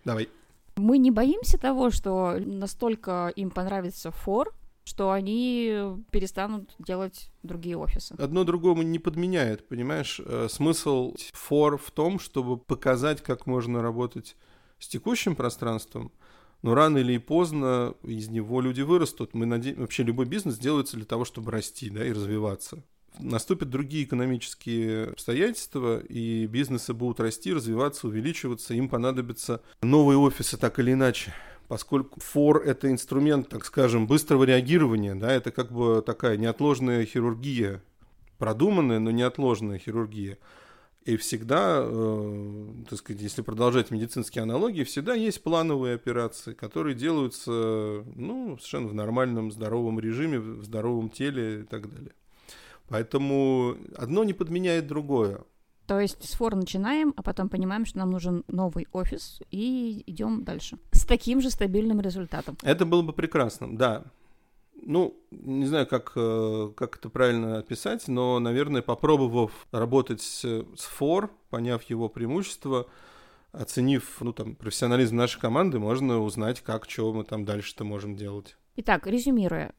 Давай. 0.05 0.29
Мы 0.77 0.97
не 0.97 1.11
боимся 1.11 1.57
того, 1.57 1.91
что 1.91 2.37
настолько 2.39 3.31
им 3.35 3.51
понравится 3.51 4.11
фор, 4.11 4.53
что 4.83 5.11
они 5.11 5.97
перестанут 6.11 6.73
делать 6.79 7.31
другие 7.43 7.77
офисы. 7.77 8.15
Одно 8.17 8.43
другому 8.43 8.81
не 8.81 8.99
подменяет, 8.99 9.67
понимаешь? 9.67 10.19
Э, 10.23 10.47
смысл 10.49 11.15
фор 11.33 11.77
в 11.77 11.91
том, 11.91 12.19
чтобы 12.19 12.57
показать, 12.57 13.21
как 13.21 13.45
можно 13.45 13.81
работать 13.81 14.35
с 14.79 14.87
текущим 14.87 15.35
пространством, 15.35 16.11
но 16.61 16.75
рано 16.75 16.99
или 16.99 17.17
поздно 17.17 17.95
из 18.03 18.29
него 18.29 18.61
люди 18.61 18.81
вырастут. 18.81 19.33
Мы 19.33 19.45
наде... 19.45 19.73
Вообще 19.75 20.03
любой 20.03 20.25
бизнес 20.25 20.57
делается 20.57 20.97
для 20.97 21.05
того, 21.05 21.25
чтобы 21.25 21.51
расти 21.51 21.89
да, 21.89 22.05
и 22.05 22.11
развиваться. 22.11 22.83
Наступят 23.19 23.69
другие 23.69 24.05
экономические 24.05 25.09
обстоятельства, 25.09 25.99
и 25.99 26.45
бизнесы 26.47 26.93
будут 26.93 27.19
расти, 27.19 27.51
развиваться, 27.51 28.07
увеличиваться, 28.07 28.73
им 28.73 28.87
понадобятся 28.87 29.61
новые 29.81 30.17
офисы 30.17 30.57
так 30.57 30.79
или 30.79 30.93
иначе 30.93 31.33
поскольку 31.71 32.19
фор— 32.19 32.61
это 32.65 32.91
инструмент, 32.91 33.47
так 33.47 33.63
скажем, 33.63 34.05
быстрого 34.05 34.43
реагирования, 34.43 35.15
да, 35.15 35.31
это 35.31 35.51
как 35.51 35.71
бы 35.71 36.03
такая 36.05 36.35
неотложная 36.35 37.05
хирургия, 37.05 37.81
продуманная, 38.37 38.99
но 38.99 39.09
неотложная 39.09 39.77
хирургия. 39.77 40.37
И 41.05 41.15
всегда, 41.15 41.79
э, 41.81 42.67
так 42.89 42.99
сказать, 42.99 43.21
если 43.21 43.41
продолжать 43.41 43.89
медицинские 43.89 44.41
аналогии, 44.41 44.83
всегда 44.83 45.13
есть 45.13 45.41
плановые 45.43 45.95
операции, 45.95 46.51
которые 46.51 46.93
делаются 46.93 48.03
ну, 48.17 48.57
совершенно 48.57 48.89
в 48.89 48.93
нормальном, 48.93 49.49
здоровом 49.53 49.97
режиме, 49.97 50.39
в 50.39 50.65
здоровом 50.65 51.09
теле 51.09 51.61
и 51.61 51.63
так 51.63 51.89
далее. 51.89 52.11
Поэтому 52.89 53.77
одно 53.95 54.25
не 54.25 54.33
подменяет 54.33 54.87
другое. 54.87 55.39
То 55.87 55.99
есть 55.99 56.23
с 56.27 56.33
фора 56.33 56.55
начинаем, 56.55 57.13
а 57.17 57.23
потом 57.23 57.49
понимаем, 57.49 57.85
что 57.85 57.99
нам 57.99 58.11
нужен 58.11 58.43
новый 58.47 58.87
офис, 58.91 59.41
и 59.51 60.03
идем 60.05 60.43
дальше. 60.43 60.77
С 60.91 61.05
таким 61.05 61.41
же 61.41 61.49
стабильным 61.49 61.99
результатом. 62.01 62.57
Это 62.61 62.85
было 62.85 63.01
бы 63.01 63.13
прекрасно, 63.13 63.75
да. 63.77 64.05
Ну, 64.83 65.19
не 65.29 65.65
знаю, 65.65 65.85
как, 65.85 66.13
э, 66.15 66.71
как 66.75 66.97
это 66.97 67.09
правильно 67.09 67.59
описать, 67.59 68.07
но, 68.07 68.39
наверное, 68.39 68.81
попробовав 68.81 69.67
работать 69.71 70.21
с, 70.21 70.65
фор, 70.75 71.31
поняв 71.49 71.83
его 71.83 72.09
преимущества, 72.09 72.87
оценив 73.51 74.17
ну, 74.21 74.33
там, 74.33 74.55
профессионализм 74.55 75.17
нашей 75.17 75.39
команды, 75.39 75.77
можно 75.77 76.19
узнать, 76.21 76.61
как, 76.61 76.89
что 76.89 77.13
мы 77.13 77.25
там 77.25 77.45
дальше-то 77.45 77.83
можем 77.83 78.15
делать. 78.15 78.55
Итак, 78.77 79.05
резюмируя, 79.05 79.75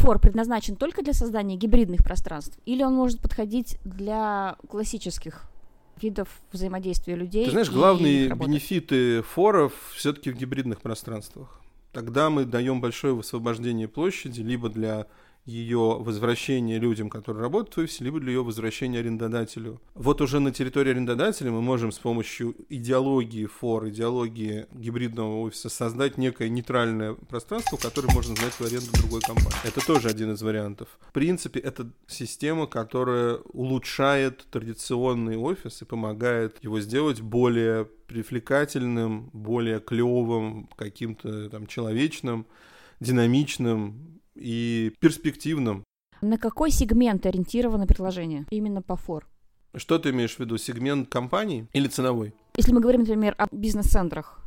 фор 0.00 0.18
предназначен 0.18 0.76
только 0.76 1.02
для 1.02 1.12
создания 1.12 1.56
гибридных 1.56 2.02
пространств, 2.02 2.58
или 2.64 2.82
он 2.82 2.94
может 2.94 3.20
подходить 3.20 3.78
для 3.84 4.56
классических 4.68 5.42
видов 6.00 6.28
взаимодействия 6.52 7.14
людей? 7.14 7.44
Ты 7.44 7.50
знаешь, 7.50 7.70
главные 7.70 8.28
бенефиты 8.28 9.22
форов 9.22 9.72
все-таки 9.94 10.30
в 10.30 10.36
гибридных 10.36 10.80
пространствах. 10.80 11.60
Тогда 11.92 12.30
мы 12.30 12.44
даем 12.44 12.80
большое 12.80 13.14
высвобождение 13.14 13.88
площади 13.88 14.40
либо 14.40 14.68
для 14.68 15.06
ее 15.50 15.98
возвращение 16.00 16.78
людям, 16.78 17.10
которые 17.10 17.42
работают 17.42 17.76
в 17.76 17.80
офисе, 17.80 18.04
либо 18.04 18.20
для 18.20 18.32
ее 18.32 18.44
возвращения 18.44 19.00
арендодателю. 19.00 19.80
Вот 19.94 20.20
уже 20.20 20.40
на 20.40 20.52
территории 20.52 20.90
арендодателя 20.92 21.50
мы 21.50 21.60
можем 21.60 21.92
с 21.92 21.98
помощью 21.98 22.54
идеологии 22.68 23.46
фор, 23.46 23.88
идеологии 23.88 24.66
гибридного 24.72 25.40
офиса 25.40 25.68
создать 25.68 26.18
некое 26.18 26.48
нейтральное 26.48 27.14
пространство, 27.14 27.76
которое 27.76 28.12
можно 28.14 28.34
сдать 28.36 28.54
в 28.54 28.60
аренду 28.60 28.92
другой 28.92 29.20
компании. 29.20 29.66
Это 29.66 29.84
тоже 29.84 30.08
один 30.08 30.32
из 30.32 30.42
вариантов. 30.42 30.88
В 31.00 31.12
принципе, 31.12 31.60
это 31.60 31.90
система, 32.06 32.66
которая 32.66 33.36
улучшает 33.52 34.46
традиционный 34.50 35.36
офис 35.36 35.82
и 35.82 35.84
помогает 35.84 36.62
его 36.62 36.80
сделать 36.80 37.20
более 37.20 37.86
привлекательным, 38.06 39.30
более 39.32 39.80
клевым, 39.80 40.68
каким-то 40.76 41.48
там 41.50 41.66
человечным, 41.66 42.46
динамичным, 43.00 44.19
и 44.34 44.92
перспективным. 45.00 45.84
На 46.20 46.38
какой 46.38 46.70
сегмент 46.70 47.24
ориентировано 47.26 47.86
приложение? 47.86 48.46
Именно 48.50 48.82
по 48.82 48.96
фор. 48.96 49.26
Что 49.74 49.98
ты 49.98 50.10
имеешь 50.10 50.36
в 50.36 50.40
виду? 50.40 50.58
Сегмент 50.58 51.08
компании 51.08 51.68
или 51.72 51.88
ценовой? 51.88 52.34
Если 52.56 52.72
мы 52.72 52.80
говорим, 52.80 53.02
например, 53.02 53.34
о 53.38 53.46
бизнес-центрах, 53.52 54.40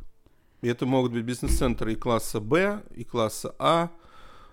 это 0.62 0.86
могут 0.86 1.12
быть 1.12 1.24
бизнес-центры 1.24 1.92
и 1.92 1.96
класса 1.96 2.40
Б, 2.40 2.82
и 2.94 3.04
класса 3.04 3.54
А. 3.58 3.90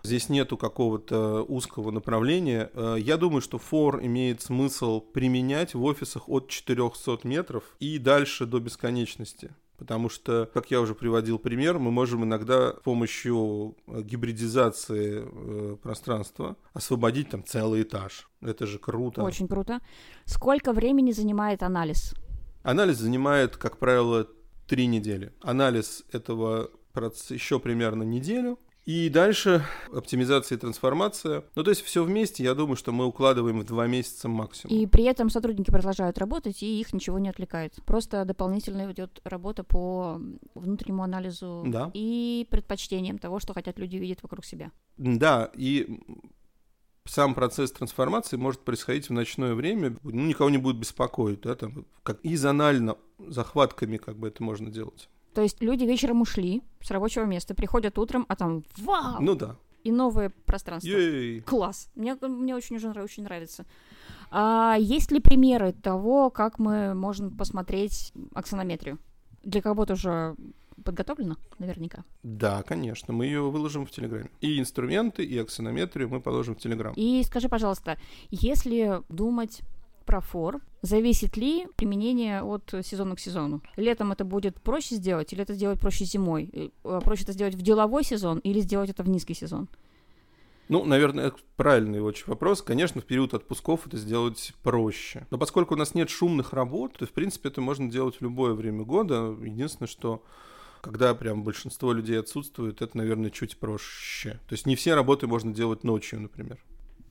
Здесь 0.04 0.30
нету 0.30 0.58
какого-то 0.58 1.44
узкого 1.44 1.92
направления. 1.92 2.72
Э, 2.74 2.96
я 3.00 3.18
думаю, 3.18 3.42
что 3.42 3.60
фор 3.60 4.04
имеет 4.04 4.42
смысл 4.42 5.00
применять 5.00 5.76
в 5.76 5.84
офисах 5.84 6.28
от 6.28 6.50
400 6.50 7.20
метров 7.24 7.64
и 7.80 8.00
дальше 8.00 8.46
до 8.46 8.60
бесконечности. 8.60 9.52
Потому 9.82 10.10
что, 10.10 10.48
как 10.54 10.70
я 10.70 10.80
уже 10.80 10.94
приводил 10.94 11.40
пример, 11.40 11.80
мы 11.80 11.90
можем 11.90 12.24
иногда 12.24 12.74
с 12.74 12.84
помощью 12.84 13.76
э, 13.88 14.04
гибридизации 14.04 15.24
э, 15.26 15.76
пространства 15.82 16.56
освободить 16.74 17.30
там 17.30 17.44
целый 17.44 17.82
этаж. 17.82 18.30
Это 18.42 18.68
же 18.68 18.78
круто. 18.78 19.24
Очень 19.24 19.48
круто. 19.48 19.80
Сколько 20.26 20.74
времени 20.74 21.12
занимает 21.14 21.64
анализ? 21.64 22.14
Анализ 22.62 22.98
занимает, 22.98 23.58
как 23.58 23.78
правило, 23.78 24.28
три 24.68 24.86
недели. 24.86 25.34
Анализ 25.42 26.04
этого 26.12 26.70
процесса 26.94 27.34
еще 27.34 27.60
примерно 27.60 28.04
неделю. 28.04 28.60
И 28.86 29.10
дальше 29.10 29.64
оптимизация 29.94 30.58
и 30.58 30.60
трансформация. 30.60 31.44
Ну, 31.56 31.64
то 31.64 31.70
есть 31.70 31.84
все 31.84 32.04
вместе, 32.04 32.44
я 32.44 32.56
думаю, 32.56 32.76
что 32.76 32.92
мы 32.92 33.06
укладываем 33.06 33.60
в 33.60 33.64
два 33.64 33.86
месяца 33.88 34.28
максимум. 34.28 34.76
И 34.76 34.88
при 34.88 35.04
этом 35.04 35.30
сотрудники 35.30 35.70
продолжают 35.70 36.18
работать, 36.18 36.64
и 36.64 36.80
их 36.80 36.92
ничего 36.92 37.20
не 37.20 37.30
отвлекает. 37.30 37.76
Просто 37.86 38.26
дополнительно 38.26 38.92
идет 38.92 39.22
работа 39.24 39.64
по 39.64 40.20
внутреннему 40.56 41.04
анализу 41.04 41.64
да. 41.68 41.92
и 41.94 42.48
предпочтениям 42.50 43.20
того, 43.20 43.40
что 43.40 43.54
хотят 43.54 43.78
люди 43.78 43.98
видеть 43.98 44.24
вокруг 44.24 44.46
себя. 44.46 44.72
Да, 44.98 45.52
и 45.54 46.00
сам 47.06 47.36
процесс 47.36 47.72
трансформации 47.72 48.38
может 48.38 48.62
происходить 48.62 49.10
в 49.10 49.14
ночное 49.14 49.54
время, 49.54 49.98
ну, 50.04 50.28
никого 50.28 50.50
не 50.50 50.58
будет 50.58 50.78
беспокоить, 50.78 51.42
да, 51.42 51.56
там, 51.56 51.86
как 52.04 52.20
и 52.22 52.36
зонально, 52.36 52.98
захватками 53.20 53.98
как 53.98 54.18
бы 54.18 54.28
это 54.28 54.44
можно 54.44 54.70
делать. 54.70 55.10
То 55.34 55.42
есть 55.42 55.62
люди 55.62 55.84
вечером 55.84 56.22
ушли 56.22 56.62
с 56.82 56.92
рабочего 56.92 57.24
места, 57.24 57.56
приходят 57.56 57.98
утром, 57.98 58.26
а 58.28 58.36
там 58.36 58.64
вау! 58.78 59.22
Ну 59.22 59.36
да. 59.36 59.56
И 59.84 59.92
новое 59.92 60.32
пространство. 60.46 60.92
Класс. 61.46 61.90
Мне, 61.96 62.16
мне 62.22 62.56
очень 62.56 62.76
уже 62.76 62.90
очень 62.90 63.24
нравится. 63.24 63.66
А 64.30 64.76
есть 64.80 65.12
ли 65.12 65.20
примеры 65.20 65.74
того, 65.74 66.30
как 66.30 66.60
мы 66.60 66.94
можем 66.94 67.36
посмотреть 67.36 68.14
аксонометрию? 68.34 69.00
Для 69.44 69.62
кого-то 69.62 69.94
уже 69.94 70.36
подготовлена, 70.84 71.36
наверняка. 71.60 72.04
Да, 72.24 72.64
конечно, 72.64 73.14
мы 73.14 73.26
ее 73.26 73.50
выложим 73.50 73.86
в 73.86 73.92
Телеграме. 73.92 74.30
И 74.40 74.60
инструменты, 74.60 75.24
и 75.24 75.38
аксонометрию 75.38 76.10
мы 76.10 76.22
положим 76.22 76.56
в 76.56 76.60
Телеграм. 76.60 76.94
И 76.96 77.24
скажи, 77.24 77.50
пожалуйста, 77.50 77.98
если 78.30 79.02
думать 79.10 79.62
про 80.04 80.22
фор. 80.22 80.60
Зависит 80.82 81.38
ли 81.38 81.68
применение 81.76 82.42
от 82.42 82.74
сезона 82.84 83.16
к 83.16 83.20
сезону? 83.20 83.62
Летом 83.76 84.12
это 84.12 84.26
будет 84.26 84.62
проще 84.62 84.96
сделать 84.96 85.34
или 85.34 85.42
это 85.42 85.54
сделать 85.54 85.80
проще 85.80 86.06
зимой? 86.06 86.72
Э, 86.84 87.02
проще 87.04 87.24
это 87.24 87.34
сделать 87.34 87.56
в 87.56 87.62
деловой 87.62 88.04
сезон 88.04 88.40
или 88.40 88.60
сделать 88.62 88.90
это 88.90 89.04
в 89.04 89.10
низкий 89.10 89.34
сезон? 89.34 89.68
Ну, 90.72 90.86
наверное, 90.86 91.34
правильный 91.58 92.00
очень 92.00 92.24
вопрос. 92.28 92.62
Конечно, 92.62 93.02
в 93.02 93.06
период 93.06 93.34
отпусков 93.34 93.88
это 93.88 93.98
сделать 93.98 94.54
проще. 94.64 95.28
Но 95.30 95.38
поскольку 95.38 95.74
у 95.74 95.78
нас 95.78 95.96
нет 95.96 96.10
шумных 96.10 96.54
работ, 96.54 96.94
то, 96.98 97.06
в 97.06 97.12
принципе, 97.12 97.50
это 97.50 97.60
можно 97.60 97.92
делать 97.92 98.16
в 98.16 98.22
любое 98.22 98.54
время 98.54 98.84
года. 98.84 99.36
Единственное, 99.42 99.90
что 99.90 100.24
когда 100.82 101.14
прям 101.14 101.44
большинство 101.44 101.92
людей 101.92 102.18
отсутствует, 102.18 102.82
это, 102.82 102.98
наверное, 102.98 103.32
чуть 103.32 103.58
проще. 103.58 104.40
То 104.48 104.54
есть 104.54 104.66
не 104.66 104.76
все 104.76 104.96
работы 104.96 105.28
можно 105.28 105.54
делать 105.54 105.84
ночью, 105.84 106.22
например. 106.22 106.58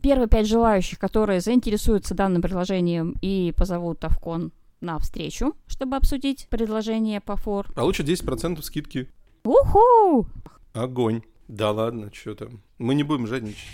Первые 0.02 0.28
пять 0.28 0.46
желающих, 0.46 0.98
которые 0.98 1.40
заинтересуются 1.40 2.14
данным 2.14 2.42
предложением 2.42 3.16
и 3.20 3.52
позовут 3.56 4.00
Тавкон 4.00 4.52
на 4.80 4.98
встречу, 4.98 5.54
чтобы 5.66 5.96
обсудить 5.96 6.48
предложение 6.48 7.20
по 7.20 7.36
фор. 7.36 7.70
Получат 7.74 8.08
10% 8.08 8.62
скидки. 8.62 9.10
Уху! 9.44 10.26
Огонь. 10.72 11.22
Да 11.48 11.72
ладно, 11.72 12.10
что 12.14 12.34
там. 12.34 12.62
Мы 12.78 12.94
не 12.94 13.02
будем 13.02 13.26
жадничать. 13.26 13.66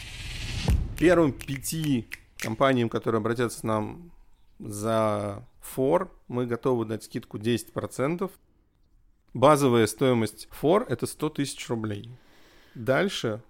Первым 0.98 1.32
пяти 1.32 2.06
компаниям, 2.38 2.88
которые 2.88 3.18
обратятся 3.18 3.60
к 3.60 3.64
нам 3.64 4.10
за 4.58 5.46
фор, 5.60 6.10
мы 6.28 6.46
готовы 6.46 6.86
дать 6.86 7.04
скидку 7.04 7.38
10%. 7.38 8.30
Базовая 9.34 9.86
стоимость 9.86 10.48
фор— 10.50 10.86
это 10.88 11.06
100 11.06 11.28
тысяч 11.28 11.68
рублей. 11.68 12.10
Дальше 12.74 13.42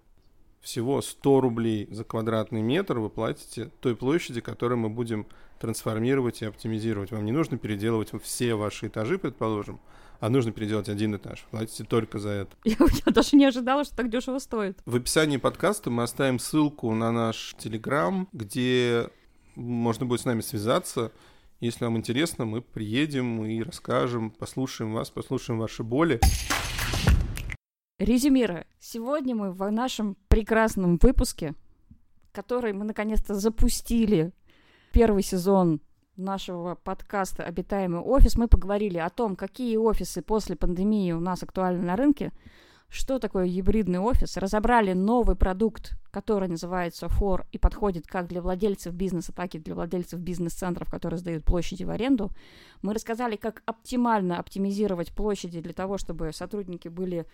всего 0.60 1.00
100 1.00 1.40
рублей 1.40 1.88
за 1.90 2.04
квадратный 2.04 2.62
метр 2.62 2.98
вы 2.98 3.10
платите 3.10 3.70
той 3.80 3.96
площади, 3.96 4.40
которую 4.40 4.78
мы 4.78 4.88
будем 4.88 5.26
трансформировать 5.60 6.42
и 6.42 6.44
оптимизировать. 6.44 7.12
Вам 7.12 7.24
не 7.24 7.32
нужно 7.32 7.58
переделывать 7.58 8.10
все 8.22 8.54
ваши 8.54 8.88
этажи, 8.88 9.18
предположим, 9.18 9.80
а 10.20 10.28
нужно 10.28 10.52
переделать 10.52 10.88
один 10.88 11.16
этаж. 11.16 11.46
Платите 11.50 11.84
только 11.84 12.18
за 12.18 12.30
это. 12.30 12.56
Я, 12.64 12.76
я 13.06 13.12
даже 13.12 13.36
не 13.36 13.44
ожидала, 13.44 13.84
что 13.84 13.96
так 13.96 14.10
дешево 14.10 14.38
стоит. 14.38 14.78
В 14.84 14.96
описании 14.96 15.36
подкаста 15.36 15.90
мы 15.90 16.02
оставим 16.02 16.38
ссылку 16.38 16.92
на 16.94 17.12
наш 17.12 17.54
Телеграм, 17.58 18.28
где 18.32 19.08
можно 19.54 20.06
будет 20.06 20.20
с 20.20 20.24
нами 20.24 20.40
связаться. 20.40 21.12
Если 21.60 21.84
вам 21.84 21.96
интересно, 21.96 22.44
мы 22.44 22.60
приедем 22.60 23.44
и 23.44 23.62
расскажем, 23.62 24.30
послушаем 24.30 24.92
вас, 24.92 25.10
послушаем 25.10 25.58
ваши 25.58 25.82
боли. 25.82 26.20
Резюмируя, 27.98 28.66
сегодня 28.78 29.34
мы 29.34 29.52
в 29.52 29.70
нашем 29.70 30.18
прекрасном 30.28 30.98
выпуске, 30.98 31.54
который 32.30 32.74
мы 32.74 32.84
наконец-то 32.84 33.34
запустили, 33.34 34.32
первый 34.92 35.22
сезон 35.22 35.80
нашего 36.14 36.74
подкаста 36.74 37.44
«Обитаемый 37.44 38.02
офис», 38.02 38.36
мы 38.36 38.48
поговорили 38.48 38.98
о 38.98 39.08
том, 39.08 39.34
какие 39.34 39.78
офисы 39.78 40.20
после 40.20 40.56
пандемии 40.56 41.12
у 41.12 41.20
нас 41.20 41.42
актуальны 41.42 41.84
на 41.84 41.96
рынке, 41.96 42.32
что 42.90 43.18
такое 43.18 43.46
гибридный 43.46 43.98
офис, 43.98 44.36
разобрали 44.36 44.92
новый 44.92 45.34
продукт, 45.34 45.92
который 46.10 46.48
называется 46.48 47.06
FOR 47.06 47.46
и 47.50 47.56
подходит 47.56 48.06
как 48.06 48.28
для 48.28 48.42
владельцев 48.42 48.92
бизнеса, 48.92 49.32
так 49.32 49.54
и 49.54 49.58
для 49.58 49.74
владельцев 49.74 50.20
бизнес-центров, 50.20 50.90
которые 50.90 51.18
сдают 51.18 51.46
площади 51.46 51.84
в 51.84 51.90
аренду. 51.90 52.30
Мы 52.82 52.92
рассказали, 52.92 53.36
как 53.36 53.62
оптимально 53.64 54.38
оптимизировать 54.38 55.14
площади 55.14 55.62
для 55.62 55.72
того, 55.72 55.96
чтобы 55.96 56.32
сотрудники 56.34 56.88
были 56.88 57.26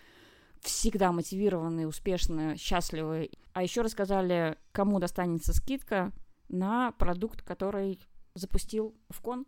всегда 0.63 1.11
мотивированные, 1.11 1.87
успешные, 1.87 2.57
счастливые. 2.57 3.29
А 3.53 3.61
еще 3.63 3.81
рассказали, 3.81 4.57
кому 4.71 4.99
достанется 4.99 5.53
скидка 5.53 6.11
на 6.49 6.91
продукт, 6.93 7.41
который 7.41 7.99
запустил 8.33 8.95
в 9.09 9.21
кон. 9.21 9.45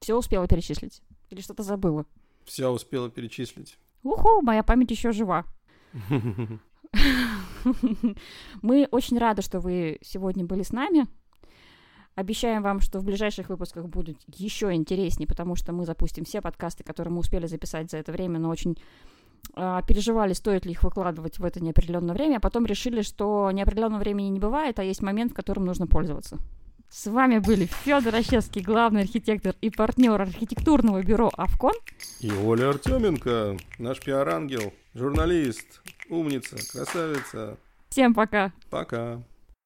Все 0.00 0.16
успела 0.16 0.48
перечислить? 0.48 1.02
Или 1.28 1.40
что-то 1.40 1.62
забыла? 1.62 2.06
Все 2.44 2.68
успела 2.68 3.10
перечислить. 3.10 3.78
Уху, 4.02 4.40
моя 4.42 4.62
память 4.62 4.90
еще 4.90 5.12
жива. 5.12 5.44
Мы 8.62 8.88
очень 8.90 9.18
рады, 9.18 9.42
что 9.42 9.60
вы 9.60 9.98
сегодня 10.02 10.44
были 10.44 10.62
с 10.62 10.72
нами. 10.72 11.06
Обещаем 12.14 12.62
вам, 12.62 12.80
что 12.80 12.98
в 12.98 13.04
ближайших 13.04 13.50
выпусках 13.50 13.86
будет 13.86 14.18
еще 14.26 14.72
интереснее, 14.72 15.28
потому 15.28 15.54
что 15.54 15.72
мы 15.72 15.86
запустим 15.86 16.24
все 16.24 16.40
подкасты, 16.40 16.82
которые 16.82 17.12
мы 17.12 17.20
успели 17.20 17.46
записать 17.46 17.90
за 17.90 17.98
это 17.98 18.10
время, 18.12 18.38
но 18.38 18.48
очень 18.50 18.76
переживали, 19.54 20.32
стоит 20.32 20.64
ли 20.64 20.72
их 20.72 20.82
выкладывать 20.84 21.38
в 21.38 21.44
это 21.44 21.62
неопределенное 21.62 22.14
время, 22.14 22.36
а 22.36 22.40
потом 22.40 22.66
решили, 22.66 23.02
что 23.02 23.50
неопределенного 23.50 24.00
времени 24.00 24.28
не 24.28 24.38
бывает, 24.38 24.78
а 24.78 24.84
есть 24.84 25.02
момент, 25.02 25.32
в 25.32 25.34
котором 25.34 25.64
нужно 25.64 25.86
пользоваться. 25.86 26.38
С 26.88 27.06
вами 27.08 27.38
были 27.38 27.66
Федор 27.66 28.14
Ощевский, 28.16 28.62
главный 28.62 29.02
архитектор 29.02 29.54
и 29.60 29.70
партнер 29.70 30.20
архитектурного 30.20 31.02
бюро 31.02 31.30
«Авкон». 31.36 31.74
И 32.18 32.32
Оля 32.32 32.70
Артеменко, 32.70 33.56
наш 33.78 34.00
пиар-ангел, 34.00 34.72
журналист, 34.94 35.82
умница, 36.08 36.56
красавица. 36.72 37.58
Всем 37.90 38.12
пока. 38.12 38.52
Пока. 38.70 39.22